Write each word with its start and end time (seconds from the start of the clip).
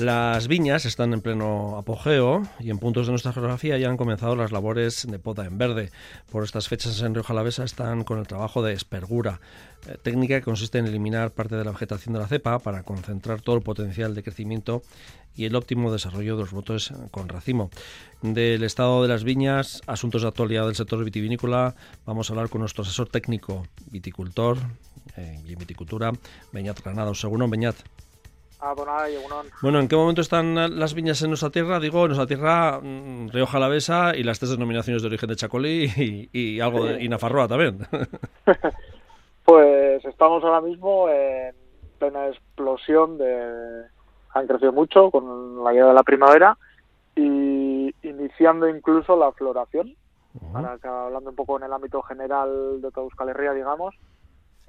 Las 0.00 0.48
viñas 0.48 0.86
están 0.86 1.12
en 1.12 1.20
pleno 1.20 1.76
apogeo 1.76 2.42
y 2.58 2.70
en 2.70 2.78
puntos 2.78 3.06
de 3.06 3.12
nuestra 3.12 3.34
geografía 3.34 3.76
ya 3.76 3.90
han 3.90 3.98
comenzado 3.98 4.34
las 4.34 4.50
labores 4.50 5.06
de 5.06 5.18
poda 5.18 5.44
en 5.44 5.58
verde. 5.58 5.90
Por 6.32 6.42
estas 6.42 6.68
fechas 6.68 7.02
en 7.02 7.14
Río 7.14 7.22
Jalavesa 7.22 7.64
están 7.64 8.04
con 8.04 8.18
el 8.18 8.26
trabajo 8.26 8.62
de 8.62 8.72
espergura, 8.72 9.42
eh, 9.86 9.98
técnica 10.02 10.36
que 10.38 10.44
consiste 10.44 10.78
en 10.78 10.86
eliminar 10.86 11.32
parte 11.32 11.54
de 11.54 11.66
la 11.66 11.72
vegetación 11.72 12.14
de 12.14 12.20
la 12.20 12.28
cepa 12.28 12.60
para 12.60 12.82
concentrar 12.82 13.42
todo 13.42 13.56
el 13.56 13.62
potencial 13.62 14.14
de 14.14 14.22
crecimiento 14.22 14.82
y 15.36 15.44
el 15.44 15.54
óptimo 15.54 15.92
desarrollo 15.92 16.34
de 16.34 16.44
los 16.44 16.52
brotes 16.52 16.94
con 17.10 17.28
racimo. 17.28 17.68
Del 18.22 18.62
estado 18.62 19.02
de 19.02 19.08
las 19.08 19.22
viñas, 19.22 19.82
asuntos 19.86 20.22
de 20.22 20.28
actualidad 20.28 20.64
del 20.64 20.76
sector 20.76 21.04
vitivinícola, 21.04 21.74
vamos 22.06 22.30
a 22.30 22.32
hablar 22.32 22.48
con 22.48 22.62
nuestro 22.62 22.84
asesor 22.84 23.10
técnico 23.10 23.66
viticultor 23.90 24.56
eh, 25.18 25.42
y 25.46 25.52
en 25.52 25.58
viticultura, 25.58 26.10
Beñat 26.52 26.80
Granados. 26.80 27.20
Según 27.20 27.50
Beñat. 27.50 27.76
Bueno, 29.62 29.80
¿en 29.80 29.88
qué 29.88 29.96
momento 29.96 30.20
están 30.20 30.78
las 30.78 30.94
viñas 30.94 31.22
en 31.22 31.30
nuestra 31.30 31.50
tierra? 31.50 31.80
Digo, 31.80 32.02
en 32.02 32.08
nuestra 32.08 32.26
tierra, 32.26 32.80
mm, 32.80 33.28
Río 33.30 33.46
Jalavesa 33.46 34.14
y 34.14 34.22
las 34.22 34.38
tres 34.38 34.50
denominaciones 34.50 35.02
de 35.02 35.08
origen 35.08 35.28
de 35.28 35.36
Chacolí 35.36 36.28
y, 36.32 36.60
algo 36.60 36.84
de 36.84 37.02
Inafarroa 37.02 37.48
también. 37.48 37.86
pues 39.44 40.04
estamos 40.04 40.44
ahora 40.44 40.60
mismo 40.60 41.08
en 41.08 41.54
plena 41.98 42.28
explosión 42.28 43.18
de... 43.18 43.84
Han 44.34 44.46
crecido 44.46 44.72
mucho 44.72 45.10
con 45.10 45.64
la 45.64 45.72
llegada 45.72 45.90
de 45.90 45.96
la 45.96 46.02
primavera 46.04 46.56
y 47.16 47.92
iniciando 48.02 48.68
incluso 48.68 49.16
la 49.16 49.32
floración. 49.32 49.94
Ahora 50.54 50.78
hablando 50.82 51.30
un 51.30 51.36
poco 51.36 51.56
en 51.56 51.64
el 51.64 51.72
ámbito 51.72 52.02
general 52.02 52.80
de 52.80 52.90
toda 52.92 53.04
Euskal 53.04 53.30
Herria, 53.30 53.52
digamos, 53.52 53.96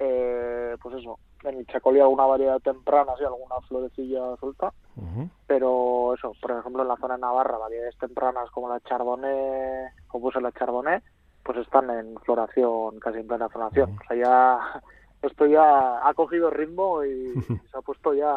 eh, 0.00 0.76
pues 0.82 0.96
eso, 0.96 1.18
en 1.44 1.58
el 1.58 1.66
Chacolí 1.66 2.00
alguna 2.00 2.26
variedad 2.26 2.60
temprana, 2.60 3.12
sí, 3.18 3.24
alguna 3.24 3.60
florecilla 3.68 4.36
suelta, 4.36 4.72
pero 5.46 6.14
eso, 6.14 6.32
por 6.40 6.52
ejemplo 6.52 6.82
en 6.82 6.88
la 6.88 6.96
zona 6.96 7.14
de 7.14 7.20
Navarra, 7.20 7.58
variedades 7.58 7.96
tempranas 7.98 8.50
como 8.50 8.68
la 8.68 8.80
Chardonnay, 8.80 9.88
como 10.08 10.24
puse 10.24 10.40
la 10.40 10.52
Chardonnay, 10.52 11.00
pues 11.42 11.58
están 11.58 11.90
en 11.90 12.16
floración, 12.20 13.00
casi 13.00 13.18
en 13.18 13.26
plena 13.26 13.48
floración. 13.48 13.98
O 13.98 14.06
sea, 14.06 14.16
ya 14.16 14.82
esto 15.22 15.46
ya 15.46 16.06
ha 16.06 16.14
cogido 16.14 16.50
ritmo 16.50 17.04
y 17.04 17.32
se 17.70 17.78
ha 17.78 17.80
puesto 17.82 18.14
ya 18.14 18.32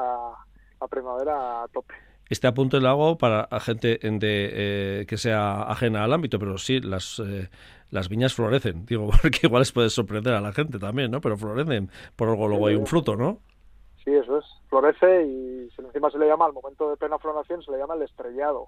la 0.80 0.88
primavera 0.88 1.64
a 1.64 1.68
tope 1.70 1.94
este 2.30 2.48
apunte 2.48 2.80
lo 2.80 2.90
hago 2.90 3.18
para 3.18 3.48
gente 3.60 4.00
de, 4.02 4.50
eh, 5.02 5.06
que 5.08 5.18
sea 5.18 5.64
ajena 5.64 6.04
al 6.04 6.14
ámbito, 6.14 6.40
pero 6.40 6.58
sí, 6.58 6.80
las, 6.80 7.20
eh, 7.20 7.50
las 7.92 8.10
viñas 8.10 8.34
florecen, 8.34 8.86
digo, 8.88 9.10
porque 9.22 9.42
igual 9.44 9.62
les 9.62 9.72
puede 9.72 9.90
sorprender 9.90 10.34
a 10.34 10.42
la 10.42 10.54
gente 10.54 10.80
también, 10.80 11.12
¿no? 11.12 11.22
Pero 11.22 11.38
florecen, 11.38 11.90
por 12.16 12.30
algo 12.30 12.48
luego 12.48 12.68
hay 12.68 12.76
un 12.76 12.88
fruto, 12.88 13.16
¿no? 13.16 13.40
Sí, 14.04 14.12
eso 14.12 14.38
es, 14.38 14.46
florece 14.70 15.26
y 15.26 15.70
encima 15.78 16.12
se 16.12 16.20
le 16.20 16.28
llama, 16.28 16.46
al 16.46 16.54
momento 16.54 16.90
de 16.90 16.98
plena 16.98 17.18
floración, 17.18 17.62
se 17.64 17.72
le 17.72 17.78
llama 17.78 17.96
el 17.96 18.04
estrellado 18.04 18.68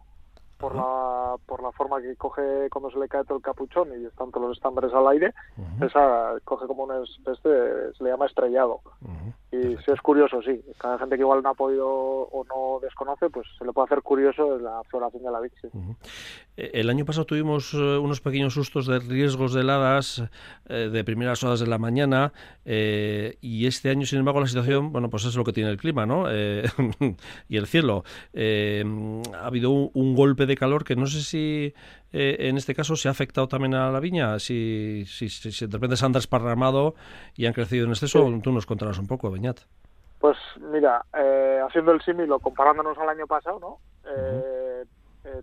por 0.58 0.76
la 0.76 1.36
por 1.46 1.62
la 1.62 1.72
forma 1.72 2.02
que 2.02 2.16
coge 2.16 2.70
cuando 2.72 2.90
se 2.90 2.98
le 2.98 3.08
cae 3.08 3.24
todo 3.26 3.38
el 3.38 3.44
capuchón 3.44 3.90
y 3.90 4.06
están 4.06 4.32
todos 4.32 4.48
los 4.48 4.58
estambres 4.58 4.94
al 4.94 5.08
aire, 5.08 5.34
esa 5.82 6.34
coge 6.44 6.66
como 6.68 6.84
una 6.84 7.04
especie, 7.04 7.94
se 7.96 8.04
le 8.04 8.10
llama 8.10 8.26
estrellado. 8.26 8.82
Y 9.50 9.78
si 9.78 9.92
es 9.92 10.02
curioso, 10.02 10.42
sí. 10.42 10.62
Cada 10.78 11.00
gente 11.00 11.16
que 11.16 11.22
igual 11.22 11.42
no 11.42 11.50
ha 11.50 11.54
podido 11.54 11.88
o 11.88 12.44
no 12.44 12.80
desconoce, 12.82 13.30
pues 13.30 13.48
se 13.58 13.64
le 13.64 13.72
puede 13.72 13.86
hacer 13.86 14.02
curioso 14.02 14.58
la 14.58 14.82
floración 14.90 15.24
de 15.24 15.32
la 15.32 15.40
vid. 15.40 15.52
Eh, 16.58 16.72
el 16.74 16.90
año 16.90 17.06
pasado 17.06 17.26
tuvimos 17.26 17.74
eh, 17.74 17.78
unos 17.78 18.20
pequeños 18.20 18.56
sustos 18.56 18.88
de 18.88 19.00
riesgos 19.00 19.54
de 19.54 19.62
heladas 19.62 20.22
eh, 20.68 20.90
de 20.92 21.04
primeras 21.06 21.44
horas 21.44 21.62
de 21.62 21.68
la 21.68 21.78
mañana 21.78 22.34
y 22.66 23.66
este 23.66 23.90
año, 23.90 24.06
sin 24.06 24.20
embargo, 24.20 24.42
la 24.42 24.48
situación, 24.48 24.92
bueno, 24.92 25.10
pues 25.10 25.24
es 25.24 25.36
lo 25.38 25.46
que 25.46 25.54
tiene 25.54 25.70
el 25.70 25.78
clima, 25.78 26.06
¿no? 26.06 26.26
y 27.48 27.58
el 27.58 27.68
cielo. 27.68 28.04
ha 28.36 29.46
habido 29.46 29.72
un 29.72 30.16
golpe 30.16 30.46
de 30.46 30.58
calor 30.58 30.84
que 30.84 30.98
no 30.98 31.08
sé 31.08 31.22
si 31.22 31.74
eh, 32.14 32.38
en 32.40 32.58
este 32.58 32.74
caso 32.74 32.96
se 32.96 33.08
ha 33.08 33.12
afectado 33.12 33.48
también 33.48 33.74
a 33.74 33.92
la 33.92 34.00
viña, 34.00 34.40
si, 34.40 35.06
si, 35.06 35.30
si, 35.30 35.66
de 35.66 35.72
repente 35.72 35.98
se 35.98 36.06
han 36.06 36.14
desparramado 36.14 36.96
y 37.36 37.46
han 37.46 37.54
crecido 37.54 37.86
en 37.86 37.92
exceso, 37.92 38.28
tú 38.42 38.52
nos 38.52 38.66
contarás 38.66 38.98
un 38.98 39.08
poco, 39.08 39.30
Beñat. 39.32 39.60
Pues 40.20 40.38
mira, 40.72 41.06
eh, 41.18 41.62
haciendo 41.66 41.92
el 41.92 42.02
símil 42.02 42.30
comparándonos 42.42 42.98
al 42.98 43.10
año 43.10 43.28
pasado, 43.28 43.60
¿no? 43.60 43.80
Eh, 44.10 44.84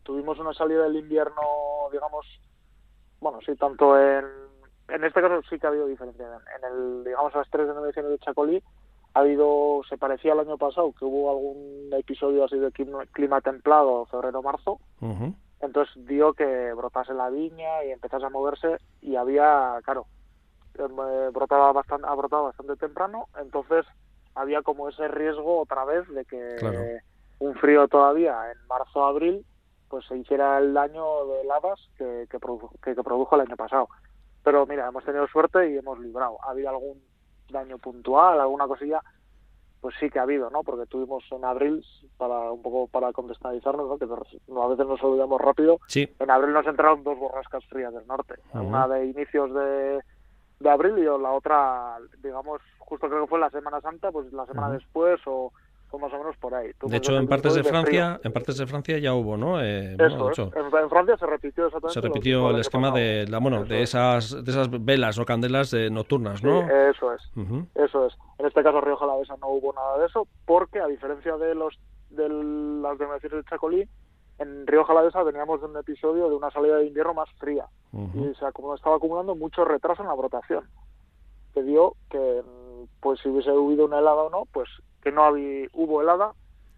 tuvimos 0.02 0.38
una 0.38 0.54
salida 0.54 0.84
del 0.84 0.96
invierno, 0.96 1.42
digamos, 1.92 2.26
bueno, 3.20 3.38
sí, 3.44 3.54
tanto 3.56 4.00
en, 4.00 4.24
en 4.88 5.04
este 5.04 5.20
caso 5.20 5.40
sí 5.48 5.58
que 5.58 5.66
ha 5.66 5.70
habido 5.70 5.86
diferencia. 5.86 6.26
En 6.26 6.72
el, 6.72 7.04
digamos, 7.04 7.34
a 7.34 7.38
las 7.38 7.50
tres 7.50 7.68
denominaciones 7.68 8.10
de 8.10 8.18
Chacolí 8.18 8.62
ha 9.14 9.20
habido, 9.20 9.82
se 9.88 9.96
parecía 9.96 10.32
al 10.32 10.40
año 10.40 10.58
pasado, 10.58 10.92
que 10.98 11.04
hubo 11.04 11.30
algún 11.30 11.92
episodio 11.92 12.44
así 12.44 12.58
de 12.58 12.72
clima, 12.72 13.40
templado, 13.40 14.06
febrero-marzo, 14.06 14.80
entonces 15.64 15.94
dio 16.06 16.32
que 16.32 16.72
brotase 16.74 17.14
la 17.14 17.30
viña 17.30 17.84
y 17.84 17.90
empezase 17.90 18.26
a 18.26 18.30
moverse 18.30 18.78
y 19.00 19.16
había, 19.16 19.80
claro, 19.84 20.06
eh, 20.78 21.30
brotaba 21.32 21.72
bastante, 21.72 22.06
ha 22.06 22.14
brotado 22.14 22.44
bastante 22.44 22.76
temprano, 22.76 23.26
entonces 23.40 23.86
había 24.34 24.62
como 24.62 24.88
ese 24.88 25.08
riesgo 25.08 25.60
otra 25.60 25.84
vez 25.84 26.08
de 26.08 26.24
que 26.24 27.00
un 27.38 27.54
frío 27.54 27.88
todavía 27.88 28.50
en 28.50 28.66
marzo-abril 28.66 29.44
pues 29.88 30.06
se 30.06 30.16
hiciera 30.16 30.58
el 30.58 30.74
daño 30.74 31.26
de 31.26 31.42
heladas 31.42 31.78
que, 31.96 32.26
que, 32.28 32.38
que, 32.82 33.02
produjo 33.02 33.34
el 33.36 33.42
año 33.42 33.56
pasado. 33.56 33.88
Pero 34.42 34.66
mira, 34.66 34.88
hemos 34.88 35.04
tenido 35.04 35.26
suerte 35.28 35.70
y 35.70 35.76
hemos 35.76 36.00
librado. 36.00 36.38
Ha 36.42 36.50
habido 36.50 36.70
algún 36.70 37.00
daño 37.48 37.78
puntual, 37.78 38.40
alguna 38.40 38.66
cosilla, 38.66 39.00
pues 39.84 39.96
sí 40.00 40.08
que 40.08 40.18
ha 40.18 40.22
habido, 40.22 40.48
¿no? 40.48 40.62
Porque 40.62 40.86
tuvimos 40.86 41.22
en 41.30 41.44
abril, 41.44 41.84
para 42.16 42.50
un 42.50 42.62
poco 42.62 42.86
para 42.86 43.12
contextualizarnos, 43.12 43.86
¿no? 43.86 43.98
Que 43.98 44.06
a 44.06 44.66
veces 44.68 44.86
nos 44.86 45.02
olvidamos 45.02 45.38
rápido. 45.38 45.78
Sí. 45.88 46.08
En 46.20 46.30
abril 46.30 46.54
nos 46.54 46.66
entraron 46.66 47.04
dos 47.04 47.18
borrascas 47.18 47.62
frías 47.66 47.92
del 47.92 48.06
norte. 48.06 48.36
Una 48.54 48.88
de 48.88 49.04
inicios 49.04 49.52
de, 49.52 50.00
de 50.58 50.70
abril 50.70 50.96
y 50.96 51.02
la 51.02 51.32
otra, 51.32 51.98
digamos, 52.22 52.62
justo 52.78 53.10
creo 53.10 53.24
que 53.24 53.28
fue 53.28 53.38
la 53.38 53.50
Semana 53.50 53.82
Santa, 53.82 54.10
pues 54.10 54.32
la 54.32 54.46
semana 54.46 54.70
después 54.70 55.20
o 55.26 55.52
más 55.98 56.12
o 56.12 56.18
menos 56.18 56.36
por 56.36 56.54
ahí. 56.54 56.70
de 56.82 56.96
hecho, 56.96 57.16
en 57.16 57.26
partes 57.26 57.54
de 57.54 57.64
Francia, 57.64 58.20
en 58.22 58.32
partes 58.32 58.56
de 58.56 58.66
Francia 58.66 58.98
ya 58.98 59.14
hubo, 59.14 59.36
¿no? 59.36 59.62
Eh, 59.62 59.96
en, 59.98 60.90
Francia 60.90 61.16
se 61.16 61.26
repitió 61.26 61.66
exactamente. 61.66 61.94
Se 61.94 62.00
repitió 62.00 62.50
el 62.50 62.60
esquema 62.60 62.90
de 62.90 63.26
la, 63.28 63.38
bueno, 63.38 63.64
de 63.64 63.82
esas, 63.82 64.44
de 64.44 64.50
esas 64.50 64.68
velas 64.84 65.18
o 65.18 65.24
candelas 65.24 65.70
de 65.70 65.90
nocturnas, 65.90 66.42
¿no? 66.42 66.62
eso 66.62 67.12
es, 67.12 67.22
eso 67.74 68.06
es. 68.06 68.14
En 68.38 68.46
este 68.46 68.62
caso 68.62 68.80
Río 68.80 68.96
Jalavesa 68.96 69.36
no 69.40 69.48
hubo 69.48 69.72
nada 69.72 69.98
de 69.98 70.06
eso, 70.06 70.26
porque 70.44 70.80
a 70.80 70.86
diferencia 70.86 71.36
de 71.36 71.54
los 71.54 71.78
de 72.10 72.28
las 72.28 72.98
denominaciones 72.98 73.44
de 73.44 73.50
Chacolí, 73.50 73.88
en 74.38 74.66
Río 74.66 74.84
Jalavesa 74.84 75.22
veníamos 75.22 75.60
de 75.60 75.66
un 75.66 75.76
episodio 75.76 76.28
de 76.28 76.36
una 76.36 76.50
salida 76.50 76.76
de 76.76 76.86
invierno 76.86 77.14
más 77.14 77.28
fría 77.38 77.66
y 77.92 78.34
se 78.34 78.46
estaba 78.74 78.96
acumulando 78.96 79.36
mucho 79.36 79.64
retraso 79.64 80.02
en 80.02 80.08
la 80.08 80.14
brotación 80.14 80.64
que 81.54 81.62
dio 81.62 81.94
que 82.10 82.42
pues 83.00 83.20
si 83.20 83.28
hubiese 83.28 83.50
habido 83.50 83.84
una 83.84 84.00
helada 84.00 84.24
o 84.24 84.30
no, 84.30 84.44
pues 84.52 84.68
que 85.04 85.12
no 85.12 85.24
había, 85.24 85.68
hubo 85.74 86.00
helada, 86.00 86.32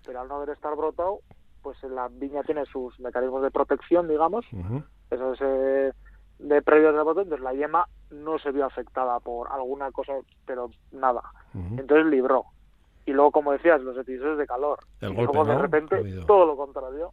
pero 0.05 0.21
al 0.21 0.29
no 0.29 0.35
haber 0.35 0.51
estar 0.51 0.75
brotado, 0.77 1.21
pues 1.63 1.83
la 1.85 2.09
viña 2.09 2.43
tiene 2.43 2.67
sus 2.67 2.99
mecanismos 3.01 3.43
de 3.43 3.51
protección, 3.51 4.09
digamos, 4.09 4.45
eso 5.11 5.33
es 5.33 5.41
eh, 5.41 5.93
de 6.41 6.63
previos 6.63 6.95
de 6.95 7.03
brote, 7.03 7.23
entonces 7.23 7.45
la 7.45 7.55
yema 7.55 7.89
no 8.11 8.39
se 8.39 8.51
vio 8.51 8.67
afectada 8.67 9.19
por 9.21 9.51
alguna 9.51 9.91
cosa, 9.93 10.13
pero 10.45 10.71
nada. 10.93 11.23
Entonces 11.55 12.07
libró. 12.07 12.45
Y 13.07 13.13
luego, 13.13 13.31
como 13.31 13.53
decías, 13.53 13.81
los 13.81 13.97
episodios 13.97 14.37
de 14.37 14.47
calor. 14.47 14.81
y 15.01 15.07
luego 15.07 15.45
de 15.45 15.57
repente, 15.57 16.03
todo 16.27 16.45
lo 16.45 16.57
contrario. 16.57 17.13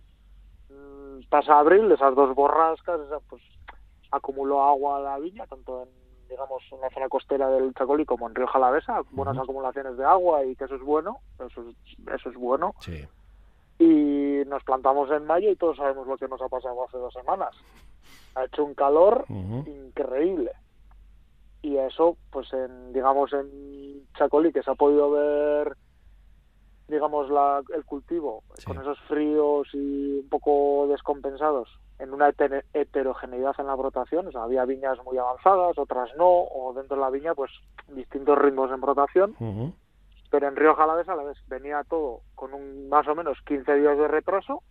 Mm, 0.70 1.30
pasa 1.30 1.60
abril, 1.60 1.92
esas 1.92 2.16
dos 2.16 2.36
borrascas, 2.36 3.00
esa, 3.02 3.20
pues 3.30 3.42
acumuló 4.12 4.64
agua 4.64 4.98
a 4.98 5.02
la 5.02 5.20
viña, 5.20 5.46
tanto 5.46 5.84
en 5.84 6.03
digamos, 6.34 6.64
en 6.72 6.82
la 6.82 6.90
zona 6.90 7.08
costera 7.10 7.48
del 7.48 7.76
Chacolí 7.76 8.06
como 8.06 8.28
en 8.28 8.34
Río 8.34 8.48
Jalavesa, 8.48 9.02
buenas 9.12 9.38
acumulaciones 9.38 9.98
de 9.98 10.04
agua 10.04 10.44
y 10.44 10.56
que 10.56 10.64
eso 10.64 10.76
es 10.76 10.82
bueno, 10.82 11.20
eso 11.38 11.62
es, 11.62 11.76
eso 12.12 12.30
es 12.30 12.36
bueno. 12.36 12.74
Sí. 12.80 13.08
Y 13.78 14.44
nos 14.48 14.64
plantamos 14.64 15.12
en 15.12 15.28
mayo 15.28 15.52
y 15.52 15.56
todos 15.56 15.78
sabemos 15.78 16.08
lo 16.08 16.18
que 16.18 16.28
nos 16.28 16.42
ha 16.42 16.50
pasado 16.50 16.86
hace 16.86 16.98
dos 16.98 17.14
semanas. 17.14 17.56
Ha 18.34 18.46
hecho 18.46 18.66
un 18.66 18.74
calor 18.74 19.26
increíble. 19.30 20.54
Y 21.62 21.78
eso, 21.78 22.18
pues, 22.32 22.52
en, 22.52 22.94
digamos, 22.94 23.32
en 23.32 24.08
Chacolí, 24.18 24.52
que 24.52 24.64
se 24.64 24.72
ha 24.72 24.76
podido 24.76 25.12
ver 25.12 25.78
digamos, 26.88 27.30
la, 27.30 27.62
el 27.74 27.86
cultivo 27.86 28.44
con 28.66 28.80
esos 28.80 29.00
fríos 29.02 29.68
y 29.74 30.20
un 30.20 30.30
poco 30.30 30.88
descompensados 30.90 31.70
en 32.04 32.14
una 32.14 32.34
heterogeneidad 32.74 33.56
en 33.58 33.68
la 33.68 33.76
brotación, 33.76 34.28
o 34.28 34.32
sea, 34.32 34.44
había 34.44 34.66
viñas 34.66 34.98
muy 35.06 35.18
avanzadas, 35.18 35.78
otras 35.78 36.10
no, 36.18 36.28
o 36.28 36.74
dentro 36.76 36.98
de 36.98 37.02
la 37.02 37.10
viña, 37.10 37.34
pues 37.34 37.50
distintos 37.88 38.38
ritmos 38.38 38.70
en 38.72 38.82
brotación, 38.82 39.74
pero 40.30 40.48
en 40.50 40.56
Río 40.58 40.76
Jalavesa 40.76 41.14
a 41.14 41.16
la 41.16 41.24
vez 41.24 41.38
venía 41.48 41.82
todo 41.86 42.20
con 42.36 42.54
un 42.54 42.90
más 42.90 43.08
o 43.08 43.16
menos 43.16 43.38
15 43.46 43.76
días 43.76 43.98
de 43.98 44.10
retraso 44.10 44.64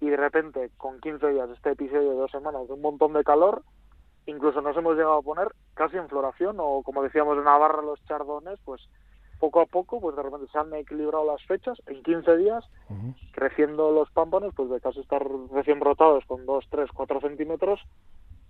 y 0.00 0.10
de 0.10 0.16
repente 0.18 0.70
con 0.76 1.00
15 1.00 1.28
días 1.28 1.48
este 1.48 1.70
episodio 1.70 2.10
de 2.10 2.16
dos 2.16 2.30
semanas 2.30 2.68
de 2.68 2.74
un 2.74 2.82
montón 2.82 3.14
de 3.14 3.24
calor, 3.24 3.62
incluso 4.26 4.60
nos 4.60 4.76
hemos 4.76 4.96
llegado 4.96 5.16
a 5.16 5.22
poner 5.22 5.48
casi 5.72 5.96
en 5.96 6.10
floración 6.10 6.56
o 6.58 6.82
como 6.82 7.02
decíamos 7.02 7.38
en 7.38 7.44
Navarra 7.44 7.80
los 7.80 8.04
chardones, 8.04 8.58
pues 8.66 8.82
poco 9.38 9.60
a 9.60 9.66
poco, 9.66 10.00
pues 10.00 10.16
de 10.16 10.22
repente 10.22 10.46
se 10.50 10.58
han 10.58 10.74
equilibrado 10.74 11.24
las 11.24 11.42
fechas, 11.44 11.78
en 11.86 12.02
15 12.02 12.36
días, 12.36 12.64
creciendo 13.32 13.90
los 13.90 14.10
pámpanos, 14.10 14.52
pues 14.54 14.70
de 14.70 14.80
casi 14.80 15.00
estar 15.00 15.24
recién 15.52 15.80
brotados 15.80 16.24
con 16.26 16.44
2, 16.46 16.64
3, 16.70 16.90
4 16.92 17.20
centímetros, 17.20 17.80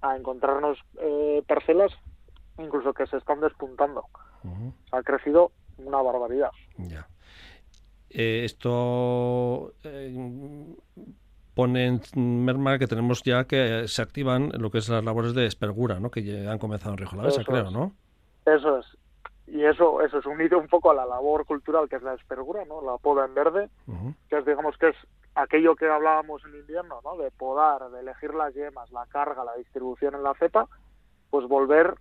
a 0.01 0.17
encontrarnos 0.17 0.79
eh, 1.01 1.43
parcelas 1.47 1.93
incluso 2.59 2.93
que 2.93 3.07
se 3.07 3.17
están 3.17 3.41
despuntando. 3.41 4.05
Ha 4.93 5.03
crecido 5.03 5.53
una 5.79 6.03
barbaridad. 6.03 6.51
Ya. 6.77 7.07
Eh, 8.11 8.43
esto 8.45 9.75
eh, 9.85 10.75
pone 11.55 11.87
en 11.87 12.45
merma 12.45 12.79
que 12.79 12.87
tenemos 12.87 13.23
ya 13.23 13.45
que 13.45 13.87
se 13.87 14.03
activan 14.03 14.51
lo 14.59 14.71
que 14.71 14.79
es 14.79 14.89
las 14.89 15.05
labores 15.05 15.35
de 15.35 15.47
espergura, 15.47 16.01
¿no? 16.01 16.11
Que 16.11 16.49
han 16.49 16.59
comenzado 16.59 16.97
en 16.99 17.05
Jalavesa, 17.05 17.45
creo, 17.45 17.71
¿no? 17.71 17.95
Eso 18.47 18.79
es. 18.79 18.87
Y 19.51 19.65
eso, 19.65 20.03
eso 20.03 20.19
es 20.19 20.27
unido 20.27 20.59
un 20.59 20.69
poco 20.69 20.91
a 20.91 20.95
la 20.95 21.07
labor 21.07 21.47
cultural 21.47 21.89
que 21.89 21.97
es 21.97 22.03
la 22.03 22.15
espergura, 22.15 22.65
¿no? 22.67 22.83
La 22.83 22.99
poda 22.99 23.25
en 23.25 23.35
verde, 23.35 23.71
que 24.29 24.39
es, 24.39 24.45
digamos, 24.45 24.77
que 24.77 24.89
es 24.89 24.97
aquello 25.35 25.75
que 25.75 25.89
hablábamos 25.89 26.45
en 26.45 26.57
invierno, 26.57 27.01
¿no? 27.03 27.17
De 27.17 27.31
podar, 27.31 27.91
de 27.91 28.01
elegir 28.01 28.35
las 28.35 28.53
yemas, 28.55 28.91
la 28.93 29.07
carga, 29.07 29.45
la 29.45 29.55
distribución 29.55 30.15
en 30.15 30.23
la 30.23 30.35
cepa, 30.35 30.69
pues 31.31 31.47
volver 31.47 31.95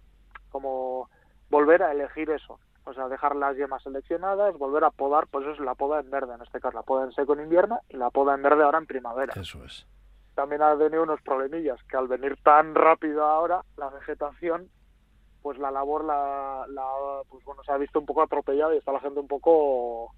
como 0.49 1.09
volver 1.49 1.83
a 1.83 1.91
elegir 1.91 2.29
eso, 2.29 2.59
o 2.85 2.93
sea, 2.93 3.07
dejar 3.07 3.35
las 3.35 3.55
yemas 3.55 3.83
seleccionadas, 3.83 4.57
volver 4.57 4.83
a 4.83 4.91
podar, 4.91 5.27
pues 5.27 5.45
eso 5.45 5.53
es 5.53 5.59
la 5.59 5.75
poda 5.75 5.99
en 5.99 6.09
verde, 6.09 6.33
en 6.33 6.41
este 6.41 6.59
caso 6.59 6.77
la 6.77 6.83
poda 6.83 7.05
en 7.05 7.11
seco 7.13 7.33
en 7.33 7.41
invierno 7.41 7.79
y 7.89 7.97
la 7.97 8.09
poda 8.09 8.33
en 8.33 8.41
verde 8.41 8.63
ahora 8.63 8.77
en 8.77 8.85
primavera. 8.85 9.33
Eso 9.39 9.63
es. 9.63 9.85
También 10.35 10.61
ha 10.61 10.73
venido 10.75 11.03
unos 11.03 11.21
problemillas, 11.21 11.81
que 11.83 11.97
al 11.97 12.07
venir 12.07 12.37
tan 12.43 12.75
rápido 12.75 13.25
ahora 13.25 13.61
la 13.75 13.89
vegetación, 13.89 14.69
pues 15.47 15.59
la 15.59 15.71
labor 15.71 16.03
la, 16.03 16.65
la 16.67 16.83
pues 17.29 17.41
bueno, 17.45 17.63
se 17.63 17.71
ha 17.71 17.77
visto 17.77 17.99
un 17.99 18.05
poco 18.05 18.21
atropellada 18.21 18.75
y 18.75 18.79
está 18.79 18.91
la 18.91 18.99
gente 18.99 19.21
un 19.21 19.29
poco 19.29 20.13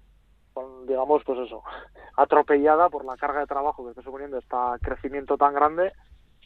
con, 0.52 0.88
digamos, 0.88 1.22
pues 1.24 1.38
eso, 1.38 1.62
atropellada 2.16 2.88
por 2.88 3.04
la 3.04 3.16
carga 3.16 3.38
de 3.38 3.46
trabajo 3.46 3.84
que 3.84 3.90
está 3.90 4.02
suponiendo 4.02 4.38
este 4.38 4.56
crecimiento 4.82 5.36
tan 5.36 5.54
grande 5.54 5.92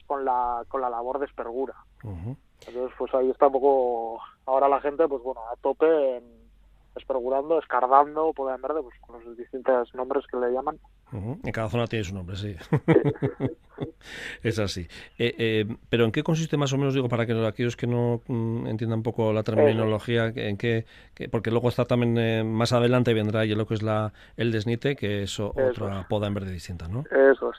con 0.06 0.22
la, 0.22 0.66
con 0.68 0.82
la 0.82 0.90
labor 0.90 1.18
de 1.18 1.24
espergura. 1.24 1.72
Entonces, 2.02 2.94
pues 2.98 3.14
ahí 3.14 3.30
está 3.30 3.46
un 3.46 3.54
poco, 3.54 4.20
ahora 4.44 4.68
la 4.68 4.82
gente, 4.82 5.08
pues 5.08 5.22
bueno, 5.22 5.40
a 5.50 5.56
tope 5.56 6.18
en 6.18 6.43
espergurando, 6.96 7.58
escardando, 7.58 8.32
poder 8.32 8.60
verde, 8.60 8.82
pues 8.82 8.94
con 9.00 9.22
los 9.24 9.36
distintos 9.36 9.94
nombres 9.94 10.24
que 10.26 10.36
le 10.36 10.52
llaman. 10.52 10.78
En 11.12 11.52
cada 11.52 11.68
zona 11.68 11.86
tiene 11.86 12.04
su 12.04 12.14
nombre, 12.14 12.36
sí. 12.36 12.56
es 14.42 14.58
así. 14.58 14.88
Eh, 15.18 15.34
eh, 15.38 15.76
pero 15.88 16.04
¿en 16.04 16.12
qué 16.12 16.22
consiste 16.22 16.56
más 16.56 16.72
o 16.72 16.78
menos, 16.78 16.94
digo, 16.94 17.08
para 17.08 17.26
que 17.26 17.32
aquellos 17.46 17.76
que 17.76 17.86
no 17.86 18.20
mm, 18.26 18.66
entiendan 18.66 19.00
un 19.00 19.02
poco 19.04 19.32
la 19.32 19.42
terminología, 19.42 20.32
en 20.34 20.56
qué, 20.56 20.86
porque 21.30 21.50
luego 21.50 21.68
está 21.68 21.84
también 21.84 22.18
eh, 22.18 22.44
más 22.44 22.72
adelante 22.72 23.14
vendrá 23.14 23.44
ya 23.44 23.54
lo 23.54 23.66
que 23.66 23.74
es 23.74 23.82
la 23.82 24.12
el 24.36 24.50
desnite, 24.50 24.96
que 24.96 25.22
es 25.22 25.38
otra 25.38 26.06
poda 26.08 26.26
en 26.26 26.34
verde 26.34 26.52
distinta, 26.52 26.88
¿no? 26.88 27.04
Eso 27.10 27.52
es. 27.52 27.58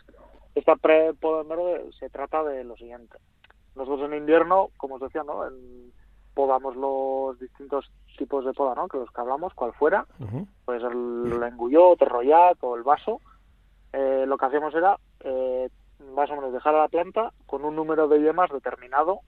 Esta 0.55 0.75
pre-poda 0.75 1.41
en 1.41 1.49
verde 1.49 1.91
se 1.99 2.09
trata 2.09 2.43
de 2.43 2.63
lo 2.63 2.75
siguiente. 2.77 3.17
Nosotros 3.75 4.09
en 4.09 4.17
invierno, 4.17 4.69
como 4.77 4.95
os 4.95 5.01
decía, 5.01 5.23
¿no? 5.23 5.43
podamos 6.35 6.75
los 6.75 7.39
distintos 7.39 7.89
tipos 8.15 8.45
de 8.45 8.53
poda, 8.53 8.75
¿no? 8.75 8.87
Que 8.87 8.97
los 8.97 9.11
que 9.11 9.21
hablamos, 9.21 9.53
cual 9.53 9.73
fuera, 9.73 10.05
pues 10.65 10.83
el, 10.83 11.41
engullot, 11.43 12.01
el 12.01 12.09
rollat 12.09 12.57
o 12.61 12.75
el 12.75 12.83
vaso. 12.83 13.21
Eh, 13.93 14.25
lo 14.27 14.37
que 14.37 14.45
hacíamos 14.45 14.73
era 14.75 14.97
eh, 15.21 15.69
más 16.13 16.29
o 16.29 16.35
menos 16.35 16.53
dejar 16.53 16.75
a 16.75 16.81
la 16.81 16.87
planta 16.87 17.31
con 17.45 17.63
un 17.65 17.75
número 17.75 18.07
de 18.07 18.21
yemas 18.21 18.51
determinado, 18.51 19.19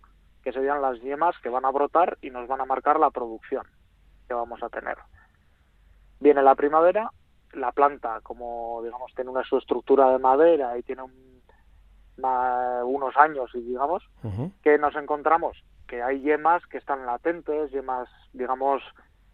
que 0.43 0.51
serían 0.51 0.81
las 0.81 0.99
yemas 1.01 1.35
que 1.41 1.49
van 1.49 1.65
a 1.65 1.71
brotar 1.71 2.17
y 2.21 2.29
nos 2.29 2.47
van 2.47 2.61
a 2.61 2.65
marcar 2.65 2.99
la 2.99 3.11
producción 3.11 3.63
que 4.27 4.33
vamos 4.33 4.61
a 4.61 4.69
tener. 4.69 4.97
Viene 6.19 6.41
la 6.41 6.55
primavera, 6.55 7.11
la 7.53 7.71
planta, 7.71 8.19
como 8.21 8.81
digamos, 8.83 9.13
tiene 9.15 9.29
una 9.29 9.43
su 9.43 9.57
estructura 9.57 10.09
de 10.11 10.19
madera 10.19 10.77
y 10.77 10.83
tiene 10.83 11.03
un 11.03 11.26
unos 12.17 13.15
años, 13.17 13.49
y 13.53 13.61
digamos, 13.61 14.03
que 14.63 14.77
nos 14.77 14.95
encontramos 14.95 15.57
que 15.87 16.01
hay 16.01 16.21
yemas 16.21 16.65
que 16.67 16.77
están 16.77 17.05
latentes, 17.05 17.71
yemas, 17.71 18.09
digamos, 18.33 18.83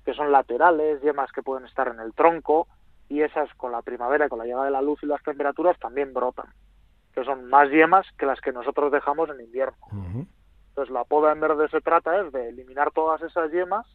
que 0.05 0.13
son 0.13 0.31
laterales, 0.31 1.01
yemas 1.01 1.31
que 1.31 1.41
pueden 1.41 1.65
estar 1.65 1.87
en 1.87 1.99
el 1.99 2.13
tronco, 2.13 2.67
y 3.09 3.21
esas 3.21 3.53
con 3.55 3.71
la 3.71 3.81
primavera, 3.81 4.29
con 4.29 4.39
la 4.39 4.45
llegada 4.45 4.65
de 4.65 4.71
la 4.71 4.81
luz 4.81 5.01
y 5.03 5.07
las 5.07 5.23
temperaturas, 5.23 5.77
también 5.79 6.13
brotan, 6.13 6.47
que 7.13 7.23
son 7.23 7.49
más 7.49 7.69
yemas 7.69 8.05
que 8.17 8.25
las 8.25 8.39
que 8.41 8.51
nosotros 8.51 8.91
dejamos 8.91 9.29
en 9.29 9.41
invierno. 9.41 9.77
Entonces, 10.69 10.93
la 10.93 11.03
poda 11.03 11.31
en 11.31 11.39
verde 11.39 11.69
se 11.69 11.81
trata 11.81 12.19
es 12.21 12.31
de 12.31 12.49
eliminar 12.49 12.91
todas 12.91 13.21
esas 13.21 13.51
yemas 13.51 13.85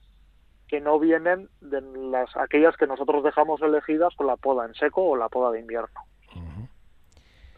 que 0.68 0.80
no 0.80 0.98
vienen 0.98 1.48
de 1.60 1.80
las 1.80 2.36
aquellas 2.36 2.76
que 2.76 2.86
nosotros 2.86 3.24
dejamos 3.24 3.60
elegidas 3.62 4.14
con 4.14 4.26
la 4.26 4.36
poda 4.36 4.66
en 4.66 4.74
seco 4.74 5.02
o 5.02 5.16
la 5.16 5.28
poda 5.28 5.50
de 5.50 5.60
invierno. 5.60 6.00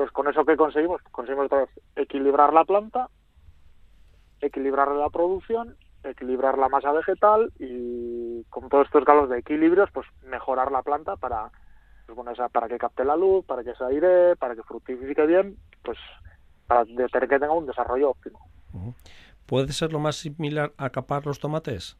Entonces, 0.00 0.14
¿con 0.14 0.28
eso 0.28 0.46
qué 0.46 0.56
conseguimos? 0.56 1.02
Conseguimos 1.12 1.50
equilibrar 1.94 2.54
la 2.54 2.64
planta, 2.64 3.10
equilibrar 4.40 4.88
la 4.92 5.10
producción, 5.10 5.76
equilibrar 6.02 6.56
la 6.56 6.70
masa 6.70 6.90
vegetal 6.92 7.52
y 7.58 8.42
con 8.44 8.70
todos 8.70 8.86
estos 8.86 9.04
grados 9.04 9.28
de 9.28 9.40
equilibrios, 9.40 9.90
pues 9.92 10.06
mejorar 10.22 10.72
la 10.72 10.80
planta 10.80 11.16
para, 11.16 11.50
pues 12.06 12.16
bueno, 12.16 12.32
para 12.50 12.66
que 12.66 12.78
capte 12.78 13.04
la 13.04 13.14
luz, 13.14 13.44
para 13.44 13.62
que 13.62 13.74
se 13.74 13.84
aire, 13.84 14.36
para 14.36 14.56
que 14.56 14.62
fructifique 14.62 15.26
bien, 15.26 15.58
pues 15.82 15.98
para 16.66 16.86
que 16.86 17.38
tenga 17.38 17.52
un 17.52 17.66
desarrollo 17.66 18.12
óptimo. 18.12 18.40
¿Puede 19.44 19.74
ser 19.74 19.92
lo 19.92 19.98
más 19.98 20.16
similar 20.16 20.72
a 20.78 20.88
capar 20.88 21.26
los 21.26 21.40
tomates? 21.40 21.98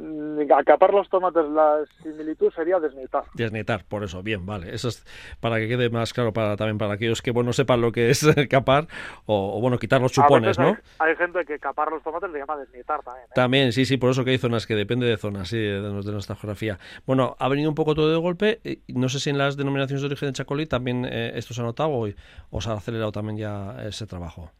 Mm, 0.00 0.52
acapar 0.52 0.94
los 0.94 1.08
tomates, 1.08 1.44
la 1.50 1.80
similitud 2.04 2.52
sería 2.52 2.78
desnetar. 2.78 3.24
Desnetar, 3.34 3.84
por 3.84 4.04
eso, 4.04 4.22
bien, 4.22 4.46
vale. 4.46 4.72
Eso 4.72 4.88
es 4.88 5.04
para 5.40 5.56
que 5.56 5.66
quede 5.66 5.90
más 5.90 6.12
claro 6.12 6.32
para 6.32 6.56
también 6.56 6.78
para 6.78 6.92
aquellos 6.92 7.20
que 7.20 7.32
bueno 7.32 7.52
sepan 7.52 7.80
lo 7.80 7.90
que 7.90 8.10
es 8.10 8.24
capar 8.48 8.86
o, 9.26 9.60
bueno 9.60 9.76
quitar 9.76 10.00
los 10.00 10.12
chupones, 10.12 10.56
¿no? 10.56 10.76
Hay, 11.00 11.16
gente 11.16 11.44
que 11.44 11.58
capar 11.58 11.90
los 11.90 12.00
tomates 12.04 12.30
le 12.30 12.38
llama 12.38 12.56
desnetar 12.58 13.02
también. 13.02 13.26
¿eh? 13.26 13.32
También, 13.34 13.72
sí, 13.72 13.84
sí, 13.86 13.96
por 13.96 14.10
eso 14.10 14.24
que 14.24 14.30
hay 14.30 14.38
zonas 14.38 14.68
que 14.68 14.76
depende 14.76 15.04
de 15.04 15.16
zonas, 15.16 15.48
sí, 15.48 15.58
de, 15.58 15.80
nuestra 15.80 16.36
geografía. 16.36 16.78
Bueno, 17.04 17.34
ha 17.40 17.48
venido 17.48 17.68
un 17.68 17.74
poco 17.74 17.96
todo 17.96 18.12
de 18.12 18.18
golpe. 18.18 18.60
No 18.86 19.08
sé 19.08 19.18
si 19.18 19.30
en 19.30 19.38
las 19.38 19.56
denominaciones 19.56 20.02
de 20.02 20.06
origen 20.06 20.28
de 20.28 20.32
Chacolí 20.34 20.66
también 20.66 21.06
eh, 21.06 21.32
esto 21.34 21.54
se 21.54 21.60
ha 21.60 21.64
notado 21.64 21.90
o, 21.90 22.60
se 22.60 22.70
ha 22.70 22.74
acelerado 22.74 23.10
también 23.10 23.36
ya 23.36 23.82
ese 23.82 24.06
trabajo. 24.06 24.52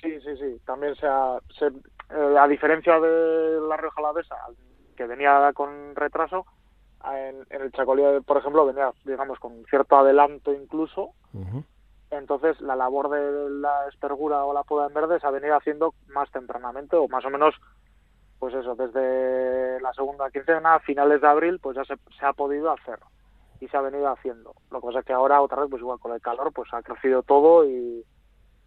Sí, 0.00 0.20
sí, 0.20 0.36
sí. 0.36 0.60
También 0.64 0.94
se 0.94 1.06
ha, 1.06 1.38
eh, 2.10 2.36
a 2.38 2.46
diferencia 2.46 3.00
de 3.00 3.60
la 3.68 3.76
Rioja 3.76 4.00
Alavesa, 4.00 4.36
que 4.94 5.06
venía 5.06 5.52
con 5.54 5.94
retraso, 5.94 6.46
en, 7.12 7.46
el 7.50 7.72
Chacolí, 7.72 8.02
por 8.24 8.38
ejemplo, 8.38 8.66
venía, 8.66 8.90
digamos, 9.04 9.38
con 9.38 9.64
cierto 9.66 9.96
adelanto 9.96 10.52
incluso. 10.52 11.10
Entonces, 12.10 12.60
la 12.60 12.76
labor 12.76 13.10
de 13.10 13.50
la 13.50 13.88
espergura 13.88 14.44
o 14.44 14.54
la 14.54 14.62
poda 14.62 14.86
en 14.86 14.94
verde 14.94 15.18
se 15.18 15.26
ha 15.26 15.30
venido 15.30 15.56
haciendo 15.56 15.94
más 16.08 16.30
tempranamente, 16.30 16.96
o 16.96 17.08
más 17.08 17.24
o 17.24 17.30
menos, 17.30 17.54
pues 18.38 18.54
eso, 18.54 18.74
desde 18.76 19.80
la 19.80 19.92
segunda 19.92 20.30
quincena, 20.30 20.76
a 20.76 20.80
finales 20.80 21.20
de 21.20 21.26
abril, 21.26 21.58
pues 21.60 21.76
ya 21.76 21.84
se, 21.84 21.96
se 22.18 22.24
ha 22.24 22.32
podido 22.32 22.70
hacer 22.70 23.00
y 23.60 23.68
se 23.68 23.76
ha 23.76 23.80
venido 23.80 24.08
haciendo. 24.08 24.54
Lo 24.70 24.80
que 24.80 24.86
pasa 24.86 25.00
es 25.00 25.04
que 25.04 25.12
ahora, 25.12 25.42
otra 25.42 25.62
vez, 25.62 25.70
pues 25.70 25.80
igual 25.80 25.98
con 25.98 26.12
el 26.12 26.20
calor, 26.20 26.52
pues 26.52 26.72
ha 26.72 26.82
crecido 26.82 27.22
todo 27.22 27.64
y, 27.68 28.04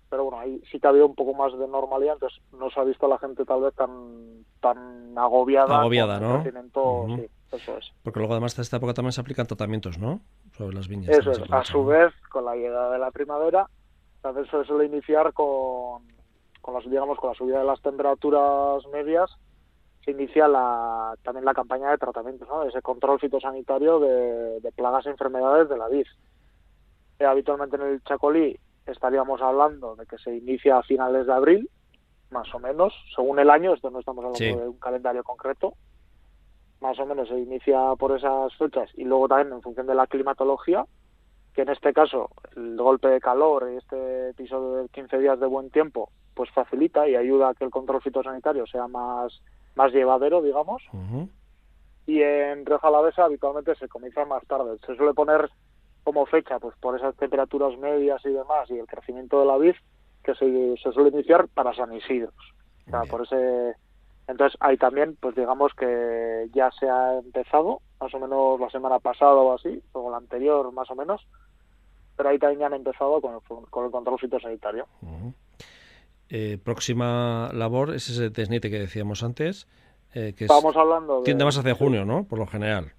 pero 0.09 0.23
bueno, 0.25 0.39
ahí 0.39 0.61
sí 0.71 0.79
que 0.79 0.87
ha 0.87 0.89
habido 0.89 1.05
un 1.05 1.15
poco 1.15 1.33
más 1.33 1.57
de 1.57 1.67
normalidad, 1.67 2.13
entonces 2.13 2.41
no 2.53 2.69
se 2.69 2.79
ha 2.79 2.83
visto 2.83 3.05
a 3.05 3.09
la 3.09 3.17
gente 3.17 3.45
tal 3.45 3.61
vez 3.61 3.73
tan 3.75 4.45
tan 4.61 5.17
agobiada. 5.17 5.79
Agobiada, 5.79 6.19
¿no? 6.19 6.43
sí, 6.43 7.29
eso 7.51 7.77
es. 7.77 7.91
Porque 8.03 8.19
luego 8.19 8.33
además 8.33 8.55
de 8.55 8.61
esta 8.61 8.77
época 8.77 8.93
también 8.93 9.11
se 9.11 9.21
aplican 9.21 9.47
tratamientos, 9.47 9.97
¿no? 9.97 10.21
Sobre 10.53 10.75
las 10.75 10.87
viñas. 10.87 11.09
Eso 11.09 11.31
es, 11.31 11.41
a 11.51 11.63
su 11.63 11.85
vez, 11.85 12.13
con 12.29 12.45
la 12.45 12.55
llegada 12.55 12.91
de 12.91 12.99
la 12.99 13.11
primavera, 13.11 13.67
entonces 14.17 14.49
se 14.49 14.65
suele 14.65 14.85
iniciar 14.85 15.33
con, 15.33 16.03
con 16.61 16.73
las, 16.73 16.83
digamos, 16.89 17.17
con 17.17 17.29
la 17.29 17.35
subida 17.35 17.59
de 17.59 17.65
las 17.65 17.81
temperaturas 17.81 18.85
medias, 18.91 19.29
se 20.03 20.11
inicia 20.11 20.47
la, 20.47 21.15
también 21.23 21.45
la 21.45 21.53
campaña 21.53 21.91
de 21.91 21.97
tratamientos, 21.97 22.47
¿no? 22.47 22.63
Ese 22.63 22.81
control 22.81 23.19
fitosanitario 23.19 23.99
de, 23.99 24.61
de 24.61 24.71
plagas 24.71 25.05
e 25.05 25.09
enfermedades 25.09 25.67
de 25.67 25.77
la 25.77 25.89
vid. 25.89 26.07
Eh, 27.19 27.25
habitualmente 27.25 27.75
en 27.75 27.81
el 27.83 28.03
Chacolí 28.03 28.57
estaríamos 28.91 29.41
hablando 29.41 29.95
de 29.95 30.05
que 30.05 30.17
se 30.17 30.35
inicia 30.35 30.77
a 30.77 30.83
finales 30.83 31.27
de 31.27 31.33
abril, 31.33 31.69
más 32.31 32.53
o 32.53 32.59
menos, 32.59 32.93
según 33.15 33.39
el 33.39 33.49
año, 33.49 33.73
esto 33.73 33.89
no 33.89 33.99
estamos 33.99 34.25
hablando 34.25 34.61
de 34.61 34.67
un 34.67 34.79
calendario 34.79 35.23
concreto, 35.23 35.73
más 36.81 36.99
o 36.99 37.05
menos 37.05 37.27
se 37.27 37.39
inicia 37.39 37.95
por 37.97 38.15
esas 38.15 38.55
fechas 38.55 38.89
y 38.95 39.03
luego 39.03 39.27
también 39.27 39.53
en 39.53 39.61
función 39.61 39.87
de 39.87 39.95
la 39.95 40.07
climatología, 40.07 40.85
que 41.53 41.63
en 41.63 41.69
este 41.69 41.91
caso 41.91 42.29
el 42.55 42.77
golpe 42.77 43.07
de 43.07 43.19
calor 43.19 43.69
y 43.71 43.77
este 43.77 44.29
episodio 44.29 44.83
de 44.83 44.89
15 44.89 45.17
días 45.17 45.39
de 45.39 45.47
buen 45.47 45.71
tiempo, 45.71 46.11
pues 46.35 46.51
facilita 46.51 47.07
y 47.07 47.15
ayuda 47.15 47.49
a 47.49 47.53
que 47.55 47.63
el 47.63 47.71
control 47.71 48.01
fitosanitario 48.01 48.67
sea 48.67 48.87
más, 48.87 49.41
más 49.75 49.91
llevadero, 49.91 50.41
digamos. 50.41 50.83
Y 52.05 52.21
en 52.21 52.65
Rioja 52.65 52.87
Alavesa 52.89 53.25
habitualmente 53.25 53.73
se 53.75 53.87
comienza 53.87 54.23
más 54.25 54.45
tarde. 54.45 54.77
Se 54.85 54.95
suele 54.95 55.13
poner 55.13 55.49
como 56.07 56.25
fecha, 56.25 56.57
pues 56.57 56.73
por 56.79 56.95
esas 56.95 57.17
temperaturas 57.17 57.77
medias 57.77 58.21
y 58.23 58.29
demás 58.29 58.69
y 58.69 58.79
el 58.79 58.87
crecimiento 58.87 59.41
de 59.41 59.45
la 59.45 59.57
vid, 59.57 59.75
que 60.23 60.33
se, 60.35 60.91
suele 60.93 61.09
iniciar 61.09 61.49
para 61.49 61.73
San 61.73 61.93
Isidro. 61.93 62.31
O 62.87 62.89
sea, 62.89 63.01
por 63.01 63.23
ese 63.23 63.75
Entonces 64.25 64.57
ahí 64.61 64.77
también, 64.77 65.17
pues 65.19 65.35
digamos 65.35 65.73
que 65.73 66.47
ya 66.53 66.71
se 66.79 66.89
ha 66.89 67.19
empezado, 67.19 67.81
más 67.99 68.13
o 68.13 68.19
menos 68.19 68.57
la 68.57 68.69
semana 68.69 68.99
pasada 68.99 69.33
o 69.33 69.53
así, 69.53 69.83
o 69.91 70.09
la 70.09 70.15
anterior 70.15 70.71
más 70.71 70.89
o 70.89 70.95
menos, 70.95 71.27
pero 72.15 72.29
ahí 72.29 72.39
también 72.39 72.63
han 72.63 72.75
empezado 72.75 73.19
con 73.19 73.33
el, 73.33 73.41
con 73.69 73.83
el 73.83 73.91
control 73.91 74.17
fitosanitario. 74.17 74.87
Eh, 76.29 76.57
próxima 76.63 77.51
labor 77.53 77.93
es 77.93 78.07
ese 78.07 78.31
tesnite 78.31 78.69
que 78.69 78.79
decíamos 78.79 79.23
antes, 79.23 79.67
eh, 80.13 80.33
que 80.37 80.45
Estamos 80.45 80.77
hablando 80.77 81.17
de... 81.17 81.25
tiende 81.25 81.43
más 81.43 81.57
hacia 81.57 81.75
junio, 81.75 82.05
¿no? 82.05 82.23
Por 82.23 82.39
lo 82.39 82.47
general. 82.47 82.93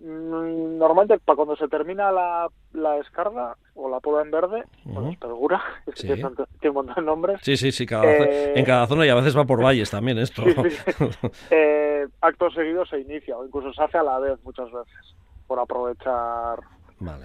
Mm, 0.00 0.78
normalmente 0.78 1.18
para 1.18 1.36
cuando 1.36 1.56
se 1.56 1.66
termina 1.66 2.12
la, 2.12 2.48
la 2.72 2.92
descarga 2.92 3.56
o 3.74 3.88
la 3.88 3.98
poda 3.98 4.22
en 4.22 4.30
verde, 4.30 4.62
uh 4.86 4.90
-huh. 5.18 5.60
es 5.86 5.94
que 5.94 6.14
tiene, 6.14 6.24
un 6.24 6.74
montón 6.74 6.94
de 6.94 7.02
nombres. 7.02 7.40
Sí, 7.42 7.56
sí, 7.56 7.72
sí, 7.72 7.84
eh, 7.90 8.52
en 8.54 8.64
cada 8.64 8.86
zona 8.86 9.06
y 9.06 9.08
a 9.08 9.16
veces 9.16 9.36
va 9.36 9.44
por 9.44 9.62
valles 9.62 9.90
también 9.90 10.18
esto. 10.18 10.42
eh, 11.50 12.06
acto 12.20 12.50
seguido 12.50 12.86
se 12.86 13.00
inicia 13.00 13.36
o 13.36 13.44
incluso 13.44 13.72
se 13.72 13.82
hace 13.82 13.98
a 13.98 14.02
la 14.04 14.18
vez 14.20 14.38
muchas 14.44 14.70
veces 14.70 15.16
por 15.46 15.58
aprovechar. 15.58 16.60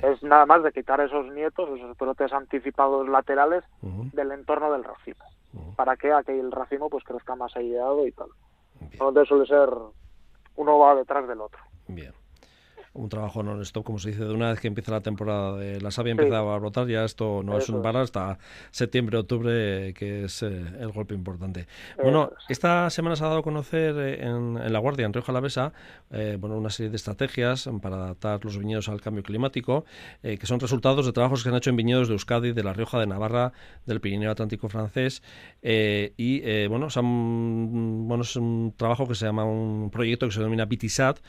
Es 0.04 0.22
nada 0.22 0.46
más 0.46 0.62
de 0.62 0.72
quitar 0.72 1.02
esos 1.02 1.26
nietos, 1.34 1.68
esos 1.76 1.98
brotes 1.98 2.32
anticipados 2.32 3.10
laterales 3.10 3.64
del 3.82 4.32
entorno 4.32 4.72
del 4.72 4.84
racimo, 4.84 5.26
para 5.76 5.98
que 5.98 6.12
aquel 6.12 6.52
racimo 6.52 6.90
pues 6.90 7.04
crezca 7.04 7.36
más 7.36 7.56
aireado 7.56 8.06
y 8.06 8.12
tal. 8.12 8.28
Entonces 8.92 9.28
suele 9.28 9.48
ser 9.48 9.70
uno 10.56 10.78
va 10.78 10.94
detrás 10.94 11.28
del 11.28 11.42
otro. 11.42 11.60
Bien 11.88 12.14
un 12.94 13.10
trabajo 13.10 13.42
non-stop, 13.42 13.84
como 13.84 13.98
se 13.98 14.10
dice, 14.10 14.24
de 14.24 14.34
una 14.34 14.52
vez 14.52 14.60
que 14.60 14.68
empieza 14.68 14.92
la 14.92 15.02
temporada 15.02 15.58
de 15.58 15.82
la 15.82 15.90
savia 15.90 16.12
empieza 16.12 16.38
a 16.38 16.58
brotar, 16.60 16.88
ya 16.88 17.04
esto 17.04 17.42
no 17.44 17.58
es 17.58 17.68
un 17.70 17.82
bar 17.82 17.98
hasta 17.98 18.38
septiembre, 18.70 19.18
octubre, 19.18 19.94
que 19.96 20.26
es 20.26 20.44
eh, 20.44 20.64
el 20.80 20.92
golpe 20.92 21.16
importante. 21.16 21.68
Bueno, 22.02 22.32
esta 22.50 22.90
semana 22.92 23.16
se 23.16 23.24
ha 23.24 23.28
dado 23.28 23.40
a 23.40 23.44
conocer 23.44 23.96
eh, 23.98 24.24
en, 24.24 24.72
La 24.72 24.80
Guardia, 24.80 25.06
en 25.08 25.14
Río 25.14 25.24
Jalavesa, 25.24 25.74
eh, 26.12 26.38
bueno, 26.40 26.56
una 26.58 26.70
serie 26.70 26.92
de 26.92 26.96
estrategias 26.96 27.68
para 27.82 27.96
adaptar 27.96 28.46
los 28.46 28.58
viñedos 28.60 28.90
al 28.90 29.02
cambio 29.02 29.24
climático, 29.24 29.86
que 30.22 30.46
son 30.46 30.60
resultados 30.60 31.06
de 31.06 31.14
trabajos 31.14 31.40
que 31.40 31.44
se 31.44 31.50
han 31.50 31.56
hecho 31.56 31.70
en 31.72 31.76
viñedos 31.76 32.08
de 32.08 32.14
Euskadi, 32.14 32.54
de 32.54 32.64
La 32.64 32.74
Rioja, 32.74 33.00
de 33.00 33.08
Navarra, 33.08 33.54
del 33.86 34.02
Pirineo 34.02 34.32
Atlántico 34.32 34.70
francés, 34.70 35.24
y 35.62 36.68
bueno, 36.68 36.88
bueno, 36.94 38.22
es 38.22 38.36
un 38.36 38.74
trabajo 38.78 39.08
que 39.08 39.16
se 39.16 39.26
llama, 39.26 39.46
un 39.46 39.90
proyecto 39.90 40.28
que 40.28 40.34
se 40.34 40.40
denomina 40.40 40.66
BITISAT, 40.66 41.20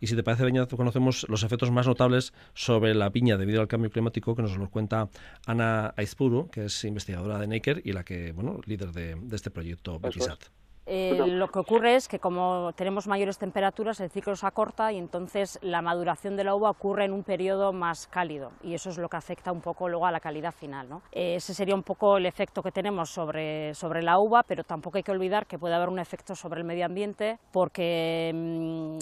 y 0.00 0.06
si 0.06 0.16
te 0.16 0.22
parece, 0.22 0.44
Beñat, 0.44 0.74
conocemos 0.74 1.13
los 1.28 1.42
efectos 1.42 1.70
más 1.70 1.86
notables 1.86 2.32
sobre 2.54 2.94
la 2.94 3.10
piña 3.10 3.36
debido 3.36 3.60
al 3.60 3.68
cambio 3.68 3.90
climático, 3.90 4.34
que 4.34 4.42
nos 4.42 4.56
lo 4.56 4.68
cuenta 4.68 5.08
Ana 5.46 5.94
Aizpuru, 5.96 6.48
que 6.50 6.66
es 6.66 6.84
investigadora 6.84 7.38
de 7.38 7.46
Naker 7.46 7.82
y 7.84 7.92
la 7.92 8.04
que, 8.04 8.32
bueno, 8.32 8.60
líder 8.66 8.92
de, 8.92 9.16
este 9.32 9.50
proyecto 9.50 9.98
BITISAT. 9.98 10.40
Eh, 10.86 11.18
lo 11.26 11.48
que 11.48 11.58
ocurre 11.58 11.96
es 11.96 12.08
que 12.08 12.18
como 12.18 12.72
tenemos 12.76 13.06
mayores 13.06 13.38
temperaturas, 13.38 14.00
el 14.00 14.10
ciclo 14.10 14.36
se 14.36 14.46
acorta 14.46 14.92
y 14.92 14.98
entonces 14.98 15.58
la 15.62 15.80
maduración 15.80 16.36
de 16.36 16.44
la 16.44 16.54
uva 16.54 16.68
ocurre 16.68 17.06
en 17.06 17.12
un 17.12 17.22
periodo 17.22 17.72
más 17.72 18.06
cálido 18.06 18.52
y 18.62 18.74
eso 18.74 18.90
es 18.90 18.98
lo 18.98 19.08
que 19.08 19.16
afecta 19.16 19.50
un 19.50 19.62
poco 19.62 19.88
luego 19.88 20.06
a 20.06 20.12
la 20.12 20.20
calidad 20.20 20.52
final. 20.52 20.88
¿no? 20.88 21.02
Eh, 21.12 21.36
ese 21.36 21.54
sería 21.54 21.74
un 21.74 21.82
poco 21.82 22.18
el 22.18 22.26
efecto 22.26 22.62
que 22.62 22.70
tenemos 22.70 23.08
sobre, 23.08 23.74
sobre 23.74 24.02
la 24.02 24.18
uva, 24.18 24.42
pero 24.42 24.62
tampoco 24.62 24.98
hay 24.98 25.02
que 25.02 25.12
olvidar 25.12 25.46
que 25.46 25.58
puede 25.58 25.74
haber 25.74 25.88
un 25.88 25.98
efecto 25.98 26.34
sobre 26.34 26.60
el 26.60 26.66
medio 26.66 26.84
ambiente 26.84 27.38
porque 27.50 28.30
mm, 28.34 28.98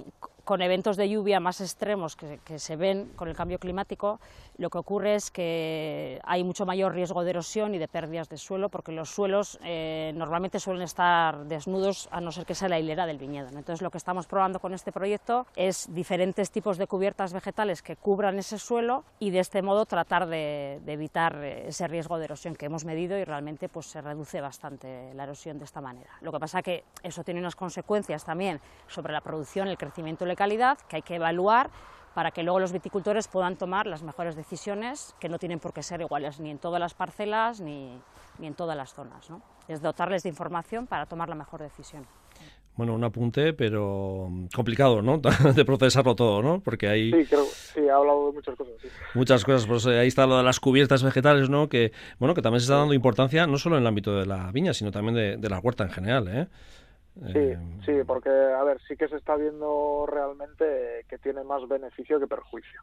con 0.52 0.60
eventos 0.60 0.98
de 0.98 1.08
lluvia 1.08 1.40
más 1.40 1.62
extremos 1.62 2.14
que, 2.14 2.58
se 2.58 2.76
ven 2.76 3.10
con 3.16 3.26
el 3.26 3.34
cambio 3.34 3.58
climático, 3.58 4.20
lo 4.58 4.68
que 4.68 4.76
ocurre 4.76 5.14
es 5.14 5.30
que 5.30 6.20
hay 6.24 6.44
mucho 6.44 6.66
mayor 6.66 6.92
riesgo 6.92 7.24
de 7.24 7.30
erosión 7.30 7.74
y 7.74 7.78
de 7.78 7.88
pérdidas 7.88 8.28
de 8.28 8.36
suelo, 8.36 8.68
porque 8.68 8.92
los 8.92 9.08
suelos 9.08 9.58
eh, 9.64 10.12
normalmente 10.14 10.60
suelen 10.60 10.82
estar 10.82 11.46
desnudos 11.46 12.06
a 12.12 12.20
no 12.20 12.32
ser 12.32 12.44
que 12.44 12.54
sea 12.54 12.68
la 12.68 12.78
hilera 12.78 13.06
del 13.06 13.16
viñedo. 13.16 13.48
Entonces, 13.48 13.80
lo 13.80 13.90
que 13.90 13.96
estamos 13.96 14.26
probando 14.26 14.60
con 14.60 14.74
este 14.74 14.92
proyecto 14.92 15.46
es 15.56 15.88
diferentes 15.94 16.50
tipos 16.50 16.76
de 16.76 16.86
cubiertas 16.86 17.32
vegetales 17.32 17.80
que 17.80 17.96
cubran 17.96 18.38
ese 18.38 18.58
suelo 18.58 19.04
y 19.18 19.30
de 19.30 19.38
este 19.38 19.62
modo 19.62 19.86
tratar 19.86 20.26
de, 20.26 20.82
evitar 20.86 21.42
ese 21.42 21.88
riesgo 21.88 22.18
de 22.18 22.26
erosión 22.26 22.56
que 22.56 22.66
hemos 22.66 22.84
medido 22.84 23.16
y 23.16 23.24
realmente 23.24 23.70
pues, 23.70 23.86
se 23.86 24.02
reduce 24.02 24.42
bastante 24.42 25.14
la 25.14 25.24
erosión 25.24 25.58
de 25.58 25.64
esta 25.64 25.80
manera. 25.80 26.10
Lo 26.20 26.30
que 26.30 26.38
pasa 26.38 26.60
que 26.60 26.84
eso 27.02 27.24
tiene 27.24 27.40
unas 27.40 27.56
consecuencias 27.56 28.22
también 28.22 28.60
sobre 28.86 29.14
la 29.14 29.22
producción, 29.22 29.68
el 29.68 29.78
crecimiento 29.78 30.26
calidad 30.42 30.76
que 30.88 30.96
hay 30.96 31.02
que 31.02 31.14
evaluar 31.14 31.70
para 32.14 32.32
que 32.32 32.42
luego 32.42 32.58
los 32.58 32.72
viticultores 32.72 33.28
puedan 33.28 33.54
tomar 33.54 33.86
las 33.86 34.02
mejores 34.02 34.34
decisiones, 34.34 35.14
que 35.20 35.28
no 35.28 35.38
tienen 35.38 35.60
por 35.60 35.72
qué 35.72 35.84
ser 35.84 36.00
iguales 36.00 36.40
ni 36.40 36.50
en 36.50 36.58
todas 36.58 36.80
las 36.80 36.94
parcelas 36.94 37.60
ni, 37.60 37.96
ni 38.40 38.48
en 38.48 38.54
todas 38.54 38.76
las 38.76 38.92
zonas. 38.92 39.30
¿no? 39.30 39.40
Es 39.68 39.80
dotarles 39.80 40.24
de 40.24 40.30
información 40.30 40.88
para 40.88 41.06
tomar 41.06 41.28
la 41.28 41.36
mejor 41.36 41.62
decisión. 41.62 42.04
Bueno, 42.74 42.94
un 42.94 43.04
apunte, 43.04 43.52
pero 43.52 44.28
complicado, 44.52 45.00
¿no? 45.00 45.18
de 45.54 45.64
procesarlo 45.64 46.16
todo, 46.16 46.42
¿no? 46.42 46.58
Porque 46.58 46.88
ahí... 46.88 47.12
Sí, 47.12 47.26
creo, 47.26 47.44
sí, 47.44 47.88
ha 47.88 47.94
hablado 47.94 48.26
de 48.26 48.32
muchas 48.32 48.56
cosas. 48.56 48.74
Sí. 48.82 48.88
Muchas 49.14 49.44
cosas, 49.44 49.66
pues 49.68 49.86
ahí 49.86 50.08
está 50.08 50.26
lo 50.26 50.38
de 50.38 50.42
las 50.42 50.58
cubiertas 50.58 51.04
vegetales, 51.04 51.50
¿no? 51.50 51.68
Que, 51.68 51.92
bueno, 52.18 52.34
que 52.34 52.42
también 52.42 52.60
se 52.60 52.64
está 52.64 52.78
dando 52.78 52.94
importancia 52.94 53.46
no 53.46 53.58
solo 53.58 53.76
en 53.76 53.82
el 53.82 53.86
ámbito 53.86 54.16
de 54.16 54.26
la 54.26 54.50
viña, 54.50 54.74
sino 54.74 54.90
también 54.90 55.14
de, 55.14 55.36
de 55.36 55.48
la 55.48 55.60
huerta 55.60 55.84
en 55.84 55.90
general, 55.90 56.26
¿eh? 56.28 56.48
Sí, 57.14 57.38
eh, 57.38 57.58
sí, 57.84 57.92
porque, 58.06 58.30
a 58.30 58.62
ver, 58.64 58.80
sí 58.88 58.96
que 58.96 59.08
se 59.08 59.16
está 59.16 59.36
viendo 59.36 60.06
realmente 60.06 61.04
que 61.08 61.18
tiene 61.18 61.44
más 61.44 61.66
beneficio 61.68 62.18
que 62.18 62.26
perjuicio. 62.26 62.80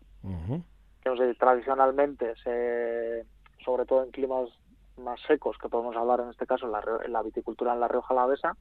que, 1.01 1.36
tradicionalmente, 1.39 2.36
se, 2.43 3.25
sobre 3.65 3.86
todo 3.86 4.03
en 4.03 4.12
climas 4.12 4.50
más 4.98 5.19
secos, 5.21 5.57
que 5.57 5.69
podemos 5.69 5.95
hablar 5.95 6.19
en 6.19 6.29
este 6.29 6.45
caso 6.45 6.65
en 6.65 6.74
la, 6.74 6.83
en 7.03 7.12
la 7.12 7.24
viticultura 7.24 7.74
en 7.74 7.79
la 7.79 7.88
Rioja 7.88 8.13
Alavesa, 8.13 8.55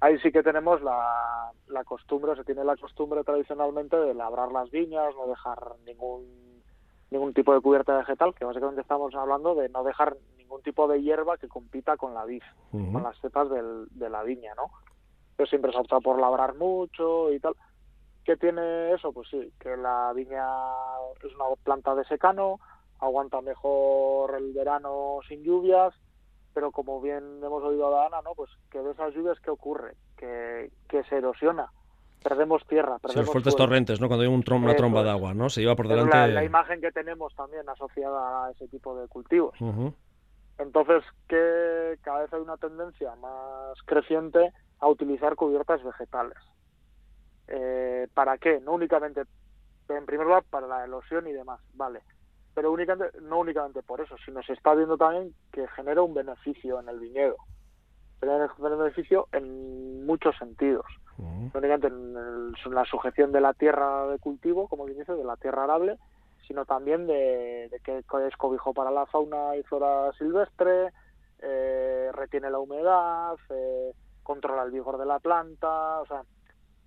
ahí 0.00 0.18
sí 0.18 0.30
que 0.32 0.42
tenemos 0.42 0.82
la, 0.82 1.52
la 1.68 1.84
costumbre, 1.84 2.36
se 2.36 2.44
tiene 2.44 2.64
la 2.64 2.76
costumbre 2.76 3.24
tradicionalmente 3.24 3.96
de 3.96 4.14
labrar 4.14 4.52
las 4.52 4.70
viñas, 4.70 5.14
no 5.16 5.26
dejar 5.28 5.58
ningún 5.86 6.50
ningún 7.10 7.34
tipo 7.34 7.52
de 7.52 7.60
cubierta 7.60 7.96
vegetal, 7.96 8.34
que 8.34 8.44
básicamente 8.44 8.82
estamos 8.82 9.14
hablando 9.14 9.54
de 9.56 9.68
no 9.68 9.82
dejar 9.82 10.16
ningún 10.50 10.62
tipo 10.62 10.88
de 10.88 11.00
hierba 11.00 11.38
que 11.38 11.46
compita 11.46 11.96
con 11.96 12.12
la 12.12 12.24
vid, 12.24 12.42
con 12.72 13.02
las 13.04 13.16
cepas 13.20 13.48
del, 13.48 13.86
de 13.90 14.10
la 14.10 14.24
viña, 14.24 14.52
¿no? 14.56 14.70
Pero 15.36 15.48
siempre 15.48 15.70
se 15.70 15.78
opta 15.78 16.00
por 16.00 16.20
labrar 16.20 16.56
mucho 16.56 17.32
y 17.32 17.38
tal. 17.38 17.54
¿Qué 18.24 18.36
tiene 18.36 18.92
eso? 18.92 19.12
Pues 19.12 19.28
sí, 19.30 19.52
que 19.60 19.76
la 19.76 20.12
viña 20.12 20.44
es 21.24 21.34
una 21.36 21.44
planta 21.62 21.94
de 21.94 22.04
secano, 22.04 22.58
aguanta 22.98 23.40
mejor 23.40 24.34
el 24.34 24.52
verano 24.52 25.20
sin 25.28 25.44
lluvias, 25.44 25.94
pero 26.52 26.72
como 26.72 27.00
bien 27.00 27.40
hemos 27.42 27.62
oído 27.62 27.96
a 27.96 28.06
Ana, 28.06 28.20
¿no? 28.22 28.34
Pues 28.34 28.50
que 28.72 28.80
de 28.80 28.90
esas 28.90 29.14
lluvias, 29.14 29.38
¿qué 29.40 29.50
ocurre? 29.50 29.94
Que, 30.16 30.72
que 30.88 31.04
se 31.04 31.16
erosiona 31.16 31.70
perdemos 32.22 32.62
tierra. 32.66 32.98
Perdemos 32.98 33.12
sí, 33.12 33.18
los 33.20 33.30
fuertes 33.30 33.56
torrentes, 33.56 33.98
¿no? 33.98 34.08
Cuando 34.08 34.24
hay 34.24 34.28
un 34.28 34.44
una 34.46 34.76
tromba 34.76 35.02
de 35.02 35.08
agua, 35.08 35.32
¿no? 35.32 35.48
Se 35.48 35.62
lleva 35.62 35.74
por 35.74 35.88
delante... 35.88 36.14
La, 36.14 36.26
la, 36.26 36.44
imagen 36.44 36.78
que 36.78 36.92
tenemos 36.92 37.34
también 37.34 37.66
asociada 37.66 38.44
a 38.44 38.50
ese 38.50 38.68
tipo 38.68 38.94
de 38.94 39.08
cultivos. 39.08 39.54
Entonces, 40.60 41.02
que 41.26 41.98
cada 42.02 42.20
vez 42.20 42.32
hay 42.34 42.40
una 42.40 42.58
tendencia 42.58 43.14
más 43.16 43.80
creciente 43.86 44.52
a 44.78 44.88
utilizar 44.88 45.34
cubiertas 45.34 45.82
vegetales. 45.82 46.36
Eh, 47.48 48.08
¿Para 48.12 48.36
qué? 48.36 48.60
No 48.60 48.72
únicamente, 48.72 49.22
en 49.88 50.04
primer 50.04 50.26
lugar, 50.26 50.44
para 50.50 50.66
la 50.66 50.84
erosión 50.84 51.26
y 51.26 51.32
demás, 51.32 51.60
vale. 51.72 52.02
Pero 52.54 52.72
únicamente, 52.72 53.18
no 53.22 53.38
únicamente 53.38 53.82
por 53.82 54.02
eso, 54.02 54.16
sino 54.24 54.42
se 54.42 54.52
está 54.52 54.74
viendo 54.74 54.98
también 54.98 55.34
que 55.50 55.66
genera 55.68 56.02
un 56.02 56.12
beneficio 56.12 56.78
en 56.78 56.90
el 56.90 57.00
viñedo. 57.00 57.36
Genera 58.20 58.52
un 58.58 58.78
beneficio 58.78 59.28
en 59.32 60.04
muchos 60.04 60.36
sentidos. 60.36 60.84
No 61.16 61.50
únicamente 61.54 61.86
en, 61.86 62.74
la 62.74 62.84
sujeción 62.84 63.32
de 63.32 63.40
la 63.40 63.54
tierra 63.54 64.06
de 64.08 64.18
cultivo, 64.18 64.68
como 64.68 64.84
bien 64.84 64.98
dice, 64.98 65.12
de 65.12 65.24
la 65.24 65.36
tierra 65.36 65.64
arable, 65.64 65.98
sino 66.50 66.64
también 66.64 67.06
de, 67.06 67.70
que 67.84 67.98
es 67.98 68.36
cobijo 68.36 68.74
para 68.74 68.90
la 68.90 69.06
fauna 69.06 69.56
y 69.56 69.62
flora 69.62 70.10
silvestre, 70.18 70.88
eh, 71.38 72.10
retiene 72.12 72.50
la 72.50 72.58
humedad, 72.58 73.36
eh, 73.50 73.92
controla 74.24 74.64
el 74.64 74.72
vigor 74.72 74.98
de 74.98 75.06
la 75.06 75.20
planta, 75.20 76.00
o 76.00 76.06
sea, 76.06 76.22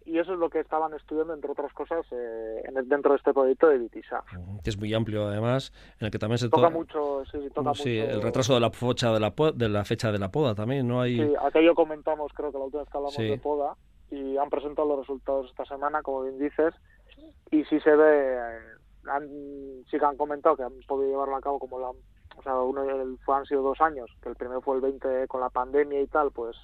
y 0.05 0.19
eso 0.19 0.33
es 0.33 0.39
lo 0.39 0.49
que 0.49 0.59
estaban 0.59 0.93
estudiando, 0.93 1.33
entre 1.33 1.49
otras 1.49 1.71
cosas, 1.71 2.05
eh, 2.11 2.61
dentro 2.87 3.11
de 3.11 3.17
este 3.19 3.31
proyecto 3.31 3.69
de 3.69 3.77
Vitisa. 3.77 4.21
Que 4.65 4.69
es 4.69 4.77
muy 4.77 4.93
amplio, 4.93 5.27
además, 5.27 5.71
en 6.01 6.07
el 6.07 6.11
que 6.11 6.19
también 6.19 6.39
se 6.39 6.49
toca 6.49 6.69
mucho, 6.69 7.23
sí, 7.31 7.49
toca 7.55 7.73
sí, 7.73 7.97
el 7.97 8.21
retraso 8.21 8.55
de 8.55 8.59
la 8.59 8.69
fecha 8.69 9.13
de 9.13 9.21
la, 9.21 9.33
de 9.55 9.69
la 9.69 9.85
fecha 9.85 10.11
de 10.11 10.19
la 10.19 10.29
poda 10.29 10.55
también, 10.55 10.89
¿no? 10.89 10.99
Hay... 10.99 11.15
Sí, 11.15 11.33
aquello 11.41 11.73
comentamos, 11.73 12.33
creo 12.33 12.51
que 12.51 12.57
la 12.57 12.65
última 12.65 12.81
vez 12.81 12.91
que 12.91 12.97
hablamos 12.97 13.17
de 13.17 13.37
poda, 13.37 13.77
y 14.11 14.35
han 14.35 14.49
presentado 14.49 14.89
los 14.89 14.99
resultados 14.99 15.49
esta 15.49 15.63
semana, 15.63 16.01
como 16.01 16.23
bien 16.23 16.37
dices, 16.37 16.75
y 17.49 17.63
sí 17.63 17.79
se 17.79 17.95
ve 17.95 18.72
han, 19.09 19.27
sí 19.89 19.97
que 19.97 20.05
han 20.05 20.17
comentado 20.17 20.55
que 20.55 20.63
han 20.63 20.79
podido 20.87 21.11
llevarlo 21.11 21.35
a 21.35 21.41
cabo 21.41 21.59
como 21.59 21.79
la, 21.79 21.89
o 21.89 22.43
sea, 22.43 22.57
uno 22.59 22.85
fue, 23.25 23.35
han 23.35 23.45
sido 23.45 23.61
dos 23.61 23.79
años, 23.81 24.09
que 24.21 24.29
el 24.29 24.35
primero 24.35 24.61
fue 24.61 24.75
el 24.75 24.81
20 24.81 25.27
con 25.27 25.41
la 25.41 25.49
pandemia 25.49 26.01
y 26.01 26.07
tal, 26.07 26.31
pues 26.31 26.55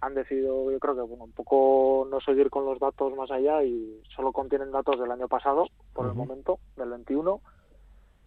han 0.00 0.14
decidido, 0.14 0.70
yo 0.70 0.78
creo 0.78 0.94
que 0.94 1.02
bueno, 1.02 1.24
un 1.24 1.32
poco 1.32 2.06
no 2.08 2.20
seguir 2.20 2.50
con 2.50 2.64
los 2.64 2.78
datos 2.78 3.14
más 3.16 3.30
allá 3.30 3.62
y 3.64 4.00
solo 4.14 4.32
contienen 4.32 4.70
datos 4.70 4.98
del 5.00 5.10
año 5.10 5.28
pasado, 5.28 5.66
por 5.92 6.06
el 6.06 6.14
momento, 6.14 6.58
del 6.76 6.90
21, 6.90 7.40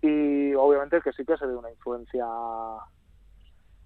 y 0.01 0.53
obviamente 0.55 0.99
que 1.01 1.13
sí 1.13 1.23
que 1.23 1.37
se 1.37 1.45
ve 1.45 1.55
una 1.55 1.71
influencia 1.71 2.25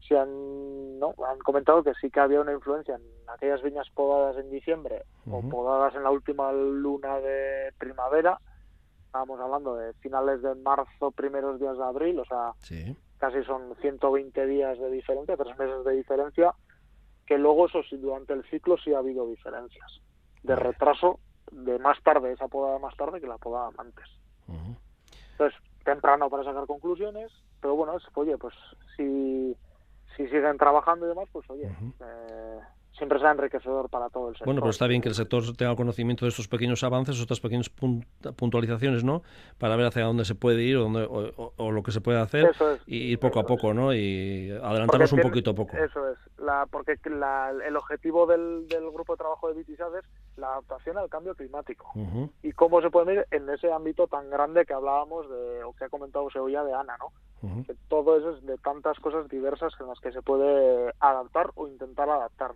se 0.08 0.18
han, 0.18 1.00
¿no? 1.00 1.16
han 1.28 1.40
comentado 1.40 1.84
que 1.84 1.94
sí 1.96 2.10
que 2.10 2.20
había 2.20 2.42
una 2.42 2.54
influencia 2.54 2.96
en 2.96 3.02
aquellas 3.28 3.62
viñas 3.64 3.90
podadas 3.94 4.38
en 4.38 4.52
diciembre 4.52 5.04
o 5.30 5.42
podadas 5.42 5.96
en 5.96 6.04
la 6.04 6.12
última 6.12 6.52
luna 6.52 7.20
de 7.20 7.74
primavera. 7.80 8.40
Estábamos 9.16 9.40
hablando 9.40 9.76
de 9.76 9.94
finales 9.94 10.42
de 10.42 10.56
marzo, 10.56 11.10
primeros 11.12 11.58
días 11.58 11.78
de 11.78 11.84
abril, 11.86 12.20
o 12.20 12.26
sea, 12.26 12.52
casi 13.18 13.42
son 13.46 13.74
120 13.80 14.46
días 14.46 14.78
de 14.78 14.92
diferencia, 14.92 15.38
tres 15.38 15.58
meses 15.58 15.86
de 15.86 15.94
diferencia, 15.94 16.54
que 17.26 17.38
luego 17.38 17.68
eso 17.68 17.82
sí, 17.90 17.96
durante 17.96 18.34
el 18.34 18.44
ciclo 18.50 18.76
sí 18.78 18.94
ha 18.94 18.98
habido 18.98 19.26
diferencias. 19.26 20.02
De 20.44 20.54
retraso 20.58 21.22
de 21.50 21.80
más 21.80 21.98
tarde, 22.04 22.34
esa 22.34 22.50
podada 22.50 22.78
más 22.78 22.94
tarde 22.98 23.22
que 23.22 23.28
la 23.28 23.38
podada 23.38 23.70
antes. 23.78 24.06
Entonces, 25.32 25.58
temprano 25.86 26.30
para 26.30 26.44
sacar 26.44 26.66
conclusiones, 26.66 27.32
pero 27.62 27.78
bueno, 27.78 27.96
oye, 28.16 28.38
pues 28.38 28.54
si 28.98 29.56
si 30.18 30.28
siguen 30.28 30.58
trabajando 30.58 31.06
y 31.06 31.10
demás, 31.10 31.30
pues 31.32 31.50
oye, 31.50 31.72
eh, 32.02 32.60
siempre 32.98 33.20
será 33.20 33.32
enriquecedor 33.32 33.90
para 33.90 34.10
todo 34.10 34.30
el 34.30 34.36
sector. 34.36 34.48
Bueno, 34.48 34.62
pero 34.62 34.72
está 34.72 34.88
bien 34.88 35.02
que 35.02 35.10
el 35.10 35.16
sector 35.16 35.44
tenga 35.56 35.76
conocimiento 35.76 36.26
de 36.26 36.30
estos 36.30 36.48
pequeños 36.48 36.84
avances, 36.84 37.20
estas 37.20 37.40
pequeñas 37.40 37.70
puntualizaciones, 37.70 39.04
¿no? 39.04 39.22
Para 39.58 39.76
ver 39.76 39.88
hacia 39.88 40.04
dónde 40.04 40.26
se 40.26 40.36
puede 40.36 40.64
ir 40.64 40.78
o, 40.78 40.84
dónde, 40.84 41.08
o, 41.08 41.72
lo 41.72 41.84
que 41.84 41.92
se 41.92 42.02
puede 42.02 42.20
hacer 42.20 42.52
y 42.86 43.12
ir 43.12 43.20
poco 43.20 43.40
a 43.40 43.44
poco, 43.44 43.74
¿no? 43.74 43.94
Y 43.94 44.52
adelantarnos 44.52 45.12
un 45.14 45.22
poquito 45.22 45.52
a 45.52 45.56
poco. 45.56 45.76
Eso 45.78 46.10
es, 46.10 46.18
la, 46.38 46.66
porque 46.70 46.98
la, 47.10 47.52
el 47.66 47.76
objetivo 47.76 48.26
del, 48.26 48.68
del, 48.68 48.90
grupo 48.92 49.14
de 49.14 49.18
trabajo 49.18 49.52
de 49.52 49.62
BTSAD 49.62 49.98
es 49.98 50.06
la 50.38 50.48
adaptación 50.54 50.98
al 50.98 51.10
cambio 51.10 51.36
climático. 51.36 51.92
Y 52.44 52.52
cómo 52.54 52.82
se 52.82 52.90
puede 52.90 53.06
medir 53.08 53.28
en 53.32 53.50
ese 53.50 53.72
ámbito 53.72 54.08
tan 54.08 54.30
grande 54.30 54.66
que 54.66 54.74
hablábamos 54.74 55.30
de, 55.30 55.64
o 55.64 55.74
que 55.74 55.86
ha 55.86 55.90
comentado 55.90 56.30
Seoya 56.30 56.64
de 56.64 56.74
Ana, 56.74 56.98
¿no? 56.98 57.12
que 57.68 57.76
todo 57.90 58.18
eso 58.18 58.32
es 58.32 58.46
de 58.46 58.58
tantas 58.58 59.00
cosas 59.00 59.28
diversas 59.30 59.74
en 59.80 59.88
las 59.88 60.00
que 60.00 60.12
se 60.12 60.22
puede 60.22 60.92
adaptar 61.00 61.52
o 61.56 61.68
intentar 61.68 62.10
adaptar. 62.10 62.54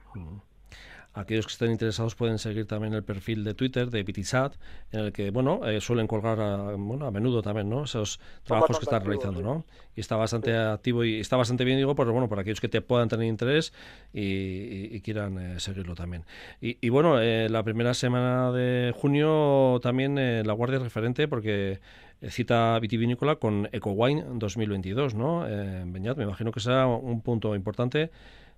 Aquellos 1.14 1.48
que 1.48 1.54
estén 1.54 1.72
interesados 1.72 2.14
pueden 2.14 2.38
seguir 2.38 2.68
también 2.68 2.94
el 2.94 3.04
perfil 3.04 3.44
de 3.44 3.56
Twitter 3.56 3.90
de 3.90 4.04
BTSAT, 4.04 4.54
en 4.92 5.00
el 5.00 5.12
que 5.12 5.32
bueno 5.32 5.68
eh, 5.68 5.82
suelen 5.82 6.06
colgar 6.06 6.40
a, 6.40 6.76
bueno, 6.76 7.08
a 7.08 7.12
menudo 7.12 7.42
también 7.42 7.68
¿no? 7.68 7.86
esos 7.86 8.20
trabajos 8.44 8.78
que 8.78 8.86
están 8.86 9.04
realizando. 9.04 9.42
¿no? 9.42 9.66
Y 9.96 10.02
está 10.02 10.16
bastante 10.18 10.56
activo 10.56 11.04
y 11.04 11.20
está 11.20 11.36
bastante 11.36 11.66
bien, 11.66 11.78
digo, 11.78 11.96
pues, 11.96 12.08
bueno, 12.10 12.30
para 12.30 12.42
aquellos 12.42 12.62
que 12.62 12.70
te 12.70 12.82
puedan 12.82 13.10
tener 13.10 13.28
interés 13.28 13.74
y, 14.14 15.00
quieran 15.02 15.40
eh, 15.40 15.60
seguirlo 15.60 15.96
también. 15.96 16.26
Y, 16.62 16.90
bueno, 16.90 17.20
eh, 17.20 17.50
la 17.50 17.64
primera 17.64 17.94
semana 17.96 18.52
de 18.52 18.94
junio 18.96 19.80
también 19.82 20.16
la 20.46 20.54
Guardia 20.54 20.78
es 20.78 20.84
referente 20.84 21.28
porque 21.28 21.80
cita 22.28 22.78
vitivinícola 22.80 23.38
con 23.38 23.68
EcoWine 23.72 24.26
2022, 24.36 25.16
¿no? 25.16 25.42
Beñat, 25.86 26.18
me 26.18 26.26
imagino 26.26 26.52
que 26.52 26.60
será 26.60 26.86
un 26.86 27.22
punto 27.22 27.56
importante 27.56 28.12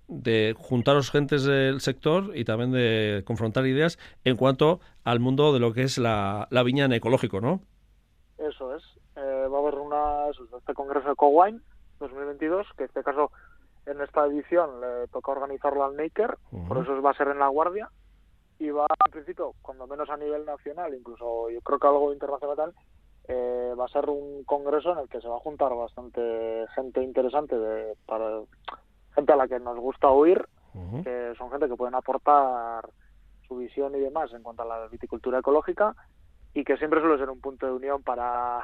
de 0.08 0.54
juntaros 0.58 1.10
gentes 1.10 1.44
del 1.44 1.80
sector 1.80 2.36
y 2.36 2.44
también 2.44 2.72
de 2.72 3.22
confrontar 3.24 3.66
ideas 3.66 3.98
en 4.24 4.36
cuanto 4.36 4.80
al 5.04 5.20
mundo 5.20 5.52
de 5.52 5.60
lo 5.60 5.72
que 5.72 5.82
es 5.82 5.98
la, 5.98 6.48
viña 6.64 6.84
en 6.84 6.92
ecológico, 6.92 7.40
¿no? 7.40 7.60
Eso 8.38 8.74
es. 8.74 8.82
Eh, 9.16 9.46
va 9.48 9.58
a 9.58 9.60
haber 9.60 9.74
una, 9.74 10.28
este 10.30 10.74
Congreso 10.74 11.12
EcoWine 11.12 11.60
2022, 12.00 12.66
que 12.76 12.84
en 12.84 12.88
este 12.88 13.02
caso 13.02 13.30
en 13.86 14.00
esta 14.00 14.26
edición 14.26 14.80
le 14.80 15.08
toca 15.08 15.32
organizarlo 15.32 15.84
al 15.84 15.94
Maker, 15.94 16.38
por 16.68 16.78
eso 16.78 17.00
va 17.02 17.10
a 17.10 17.16
ser 17.16 17.28
en 17.28 17.38
La 17.38 17.48
Guardia, 17.48 17.90
y 18.58 18.70
va 18.70 18.86
en 19.06 19.12
principio, 19.12 19.54
cuando 19.60 19.86
menos 19.86 20.08
a 20.08 20.16
nivel 20.16 20.44
nacional, 20.44 20.94
incluso 20.94 21.50
yo 21.50 21.60
creo 21.62 21.78
que 21.78 21.86
algo 21.86 22.12
internacional, 22.12 22.72
eh, 23.28 23.74
va 23.78 23.86
a 23.86 23.88
ser 23.88 24.08
un 24.08 24.44
congreso 24.44 24.92
en 24.92 24.98
el 24.98 25.08
que 25.08 25.20
se 25.20 25.28
va 25.28 25.36
a 25.36 25.40
juntar 25.40 25.74
bastante 25.74 26.66
gente 26.74 27.02
interesante 27.02 27.56
de, 27.56 27.96
para 28.06 28.42
gente 29.14 29.32
a 29.32 29.36
la 29.36 29.48
que 29.48 29.58
nos 29.60 29.78
gusta 29.78 30.08
oír, 30.08 30.46
que 31.04 31.34
son 31.36 31.50
gente 31.50 31.68
que 31.68 31.76
pueden 31.76 31.94
aportar 31.94 32.88
su 33.46 33.56
visión 33.56 33.94
y 33.94 34.00
demás 34.00 34.32
en 34.32 34.42
cuanto 34.42 34.62
a 34.62 34.66
la 34.66 34.86
viticultura 34.88 35.40
ecológica 35.40 35.94
y 36.54 36.64
que 36.64 36.76
siempre 36.78 37.00
suele 37.00 37.18
ser 37.18 37.28
un 37.28 37.40
punto 37.40 37.66
de 37.66 37.72
unión 37.72 38.02
para 38.02 38.60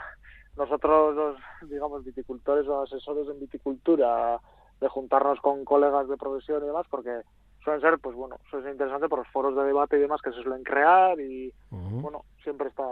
nosotros 0.56 1.14
los, 1.14 1.70
digamos, 1.70 2.04
viticultores 2.04 2.66
o 2.66 2.82
asesores 2.82 3.28
en 3.28 3.40
viticultura, 3.40 4.40
de 4.80 4.88
juntarnos 4.88 5.40
con 5.40 5.64
colegas 5.64 6.08
de 6.08 6.16
profesión 6.16 6.62
y 6.62 6.66
demás, 6.66 6.86
porque 6.90 7.22
suelen 7.62 7.80
ser, 7.80 7.98
pues 7.98 8.14
bueno, 8.16 8.36
suele 8.50 8.64
ser 8.64 8.72
interesante 8.72 9.08
por 9.08 9.20
los 9.20 9.28
foros 9.28 9.56
de 9.56 9.64
debate 9.64 9.96
y 9.96 10.00
demás 10.00 10.20
que 10.22 10.32
se 10.32 10.42
suelen 10.42 10.62
crear 10.64 11.18
y, 11.20 11.52
bueno, 11.70 12.24
siempre 12.42 12.68
está 12.68 12.84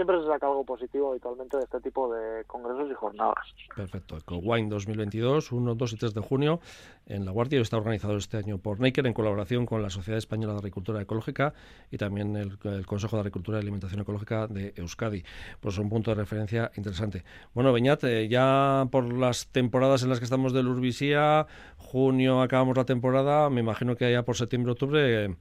siempre 0.00 0.18
se 0.18 0.28
saca 0.28 0.46
algo 0.46 0.64
positivo 0.64 1.10
habitualmente 1.10 1.58
de 1.58 1.64
este 1.64 1.78
tipo 1.82 2.10
de 2.10 2.42
congresos 2.46 2.90
y 2.90 2.94
jornadas. 2.94 3.44
Perfecto. 3.76 4.16
EcoWine 4.16 4.70
2022, 4.70 5.52
1, 5.52 5.74
2 5.74 5.92
y 5.92 5.96
3 5.98 6.14
de 6.14 6.20
junio 6.22 6.60
en 7.04 7.26
La 7.26 7.32
Guardia. 7.32 7.60
Está 7.60 7.76
organizado 7.76 8.16
este 8.16 8.38
año 8.38 8.56
por 8.56 8.80
Naker 8.80 9.06
en 9.06 9.12
colaboración 9.12 9.66
con 9.66 9.82
la 9.82 9.90
Sociedad 9.90 10.16
Española 10.16 10.54
de 10.54 10.60
Agricultura 10.60 11.02
Ecológica 11.02 11.52
y 11.90 11.98
también 11.98 12.34
el, 12.34 12.56
Consejo 12.86 13.16
de 13.16 13.20
Agricultura 13.20 13.58
y 13.58 13.60
Alimentación 13.60 14.00
Ecológica 14.00 14.46
de 14.46 14.72
Euskadi. 14.74 15.22
Pues 15.60 15.76
un 15.76 15.90
punto 15.90 16.12
de 16.12 16.14
referencia 16.14 16.70
interesante. 16.76 17.22
Bueno, 17.52 17.70
Beñat, 17.70 18.02
eh, 18.04 18.26
ya 18.26 18.88
por 18.90 19.12
las 19.12 19.48
temporadas 19.48 20.02
en 20.02 20.08
las 20.08 20.18
que 20.18 20.24
estamos 20.24 20.54
del 20.54 20.66
Urbisía, 20.66 21.46
junio 21.76 22.40
acabamos 22.40 22.74
la 22.74 22.86
temporada, 22.86 23.50
me 23.50 23.60
imagino 23.60 23.96
que 23.96 24.10
ya 24.10 24.22
por 24.22 24.36
septiembre, 24.36 24.72
octubre... 24.72 25.36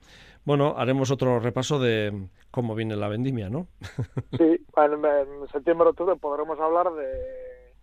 Bueno, 0.45 0.75
haremos 0.77 1.11
otro 1.11 1.39
repaso 1.39 1.79
de 1.79 2.27
cómo 2.51 2.75
viene 2.75 2.95
la 2.95 3.07
vendimia, 3.07 3.49
¿no? 3.49 3.67
sí, 4.37 4.65
en, 4.77 5.47
septiembre, 5.51 5.89
octubre 5.89 6.15
podremos 6.15 6.59
hablar 6.59 6.91
de, 6.93 7.73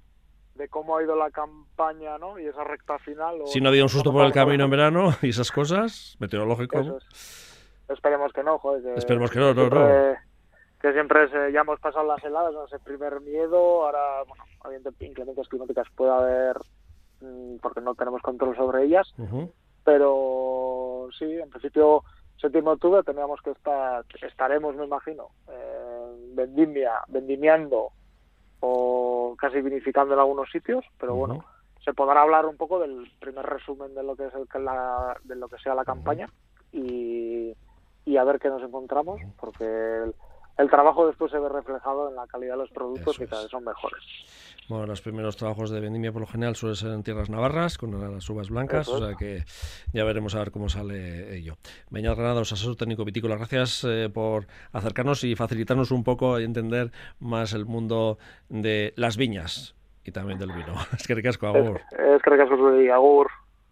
de 0.55 0.69
cómo 0.69 0.97
ha 0.97 1.03
ido 1.03 1.17
la 1.17 1.31
campaña, 1.31 2.19
¿no? 2.19 2.39
Y 2.39 2.47
esa 2.47 2.65
recta 2.65 2.99
final. 2.99 3.37
si 3.47 3.61
no 3.61 3.69
había 3.69 3.83
un 3.83 3.89
susto 3.89 4.13
por 4.13 4.25
el 4.25 4.33
camino 4.33 4.65
en 4.65 4.71
verano 4.71 5.11
y 5.23 5.29
esas 5.29 5.53
cosas, 5.53 6.17
meteorológico. 6.19 6.99
Esperemos 7.89 8.33
que 8.33 8.43
no, 8.43 8.59
joder. 8.59 8.99
Esperemos 8.99 9.31
que 9.31 9.39
no, 9.39 9.55
no, 9.55 9.69
no. 9.69 10.17
Que 10.81 10.93
siempre 10.93 11.29
ya 11.53 11.61
hemos 11.61 11.81
pasado 11.81 12.07
las 12.07 12.23
heladas, 12.23 12.55
ese 12.67 12.79
primer 12.79 13.21
miedo, 13.21 13.85
ahora, 13.87 14.23
bueno, 14.29 14.45
inclemencias 15.01 15.49
climáticas 15.49 15.87
puede 15.95 16.13
haber, 16.13 16.57
mm, 17.21 17.57
porque 17.63 17.81
no 17.81 17.95
tenemos 17.95 18.21
control 18.23 18.55
sobre 18.57 18.85
ellas, 18.85 19.13
pero 19.85 21.09
sí, 21.19 21.25
en 21.25 21.49
principio 21.49 22.05
séptimo 22.41 22.73
octubre 22.73 23.03
teníamos 23.03 23.41
que 23.43 23.51
estar, 23.51 24.05
estaremos, 24.23 24.75
me 24.77 24.85
imagino, 24.85 25.29
eh, 25.49 26.33
vendimia, 26.35 27.01
vendimiando 27.09 27.91
o 28.61 29.35
casi 29.39 29.61
vinificando 29.61 30.15
en 30.15 30.21
algunos 30.21 30.51
sitios, 30.51 30.85
pero 30.99 31.15
bueno, 31.15 31.45
se 31.85 31.93
podrá 31.93 32.23
hablar 32.23 32.47
un 32.47 32.57
poco 32.57 32.79
del 32.79 33.11
primer 33.21 33.47
resumen 33.47 33.95
de 33.95 34.03
lo 34.03 34.17
que 34.17 34.27
es 34.27 34.35
el, 34.35 34.65
la, 34.65 35.17
de 35.25 35.37
lo 35.37 35.49
que 35.49 35.59
sea 35.59 35.75
la 35.75 35.85
campaña 35.85 36.29
y, 36.73 37.55
y 38.05 38.17
a 38.17 38.25
ver 38.25 38.39
qué 38.39 38.49
nos 38.49 38.63
encontramos, 38.63 39.21
porque 39.39 39.65
el, 39.65 40.15
el 40.59 40.71
trabajo 40.71 41.07
después 41.07 41.31
se 41.31 41.39
ve 41.39 41.49
reflejado 41.49 42.09
en 42.09 42.17
la 42.17 42.27
calidad 42.27 42.55
de 42.55 42.61
los 42.61 42.71
productos 42.71 43.19
que 43.19 43.27
cada 43.27 43.43
vez 43.43 43.51
son 43.51 43.65
mejores. 43.65 44.03
Bueno, 44.69 44.87
los 44.87 45.01
primeros 45.01 45.37
trabajos 45.37 45.71
de 45.71 45.81
vendimia 45.81 46.11
por 46.11 46.23
lo 46.23 46.27
general 46.27 46.57
suelen 46.57 46.77
ser 46.77 46.91
en 46.91 47.05
tierras 47.05 47.31
navarras, 47.31 47.79
con 47.79 48.01
las 48.01 48.29
uvas 48.29 48.51
blancas, 48.51 48.89
o 48.89 48.99
sea 48.99 49.17
que 49.17 49.45
ya 49.93 50.05
veremos 50.05 50.35
a 50.35 50.41
ver 50.41 50.51
cómo 50.51 50.69
sale 50.69 51.37
ello. 51.37 51.57
Beñat 51.91 52.17
Granados, 52.17 52.53
asesor 52.53 52.75
técnico 52.75 53.05
vitícola, 53.05 53.37
gracias 53.37 53.85
eh, 53.85 54.11
por 54.13 54.47
acercarnos 54.73 55.23
y 55.23 55.37
facilitarnos 55.37 55.93
un 55.93 56.03
poco 56.03 56.41
y 56.41 56.45
entender 56.45 56.91
más 57.21 57.53
el 57.53 57.65
mundo 57.65 58.19
de 58.49 58.93
las 58.97 59.17
viñas 59.17 59.77
y 60.05 60.11
también 60.11 60.39
del 60.39 60.51
vino. 60.53 60.75
Es 60.99 61.07
que 61.07 61.15
ricasco, 61.15 61.47
Agur. 61.47 61.81
Es 61.93 62.23
que 62.23 62.31
ricasco, 62.31 62.55
Agur. 62.55 63.31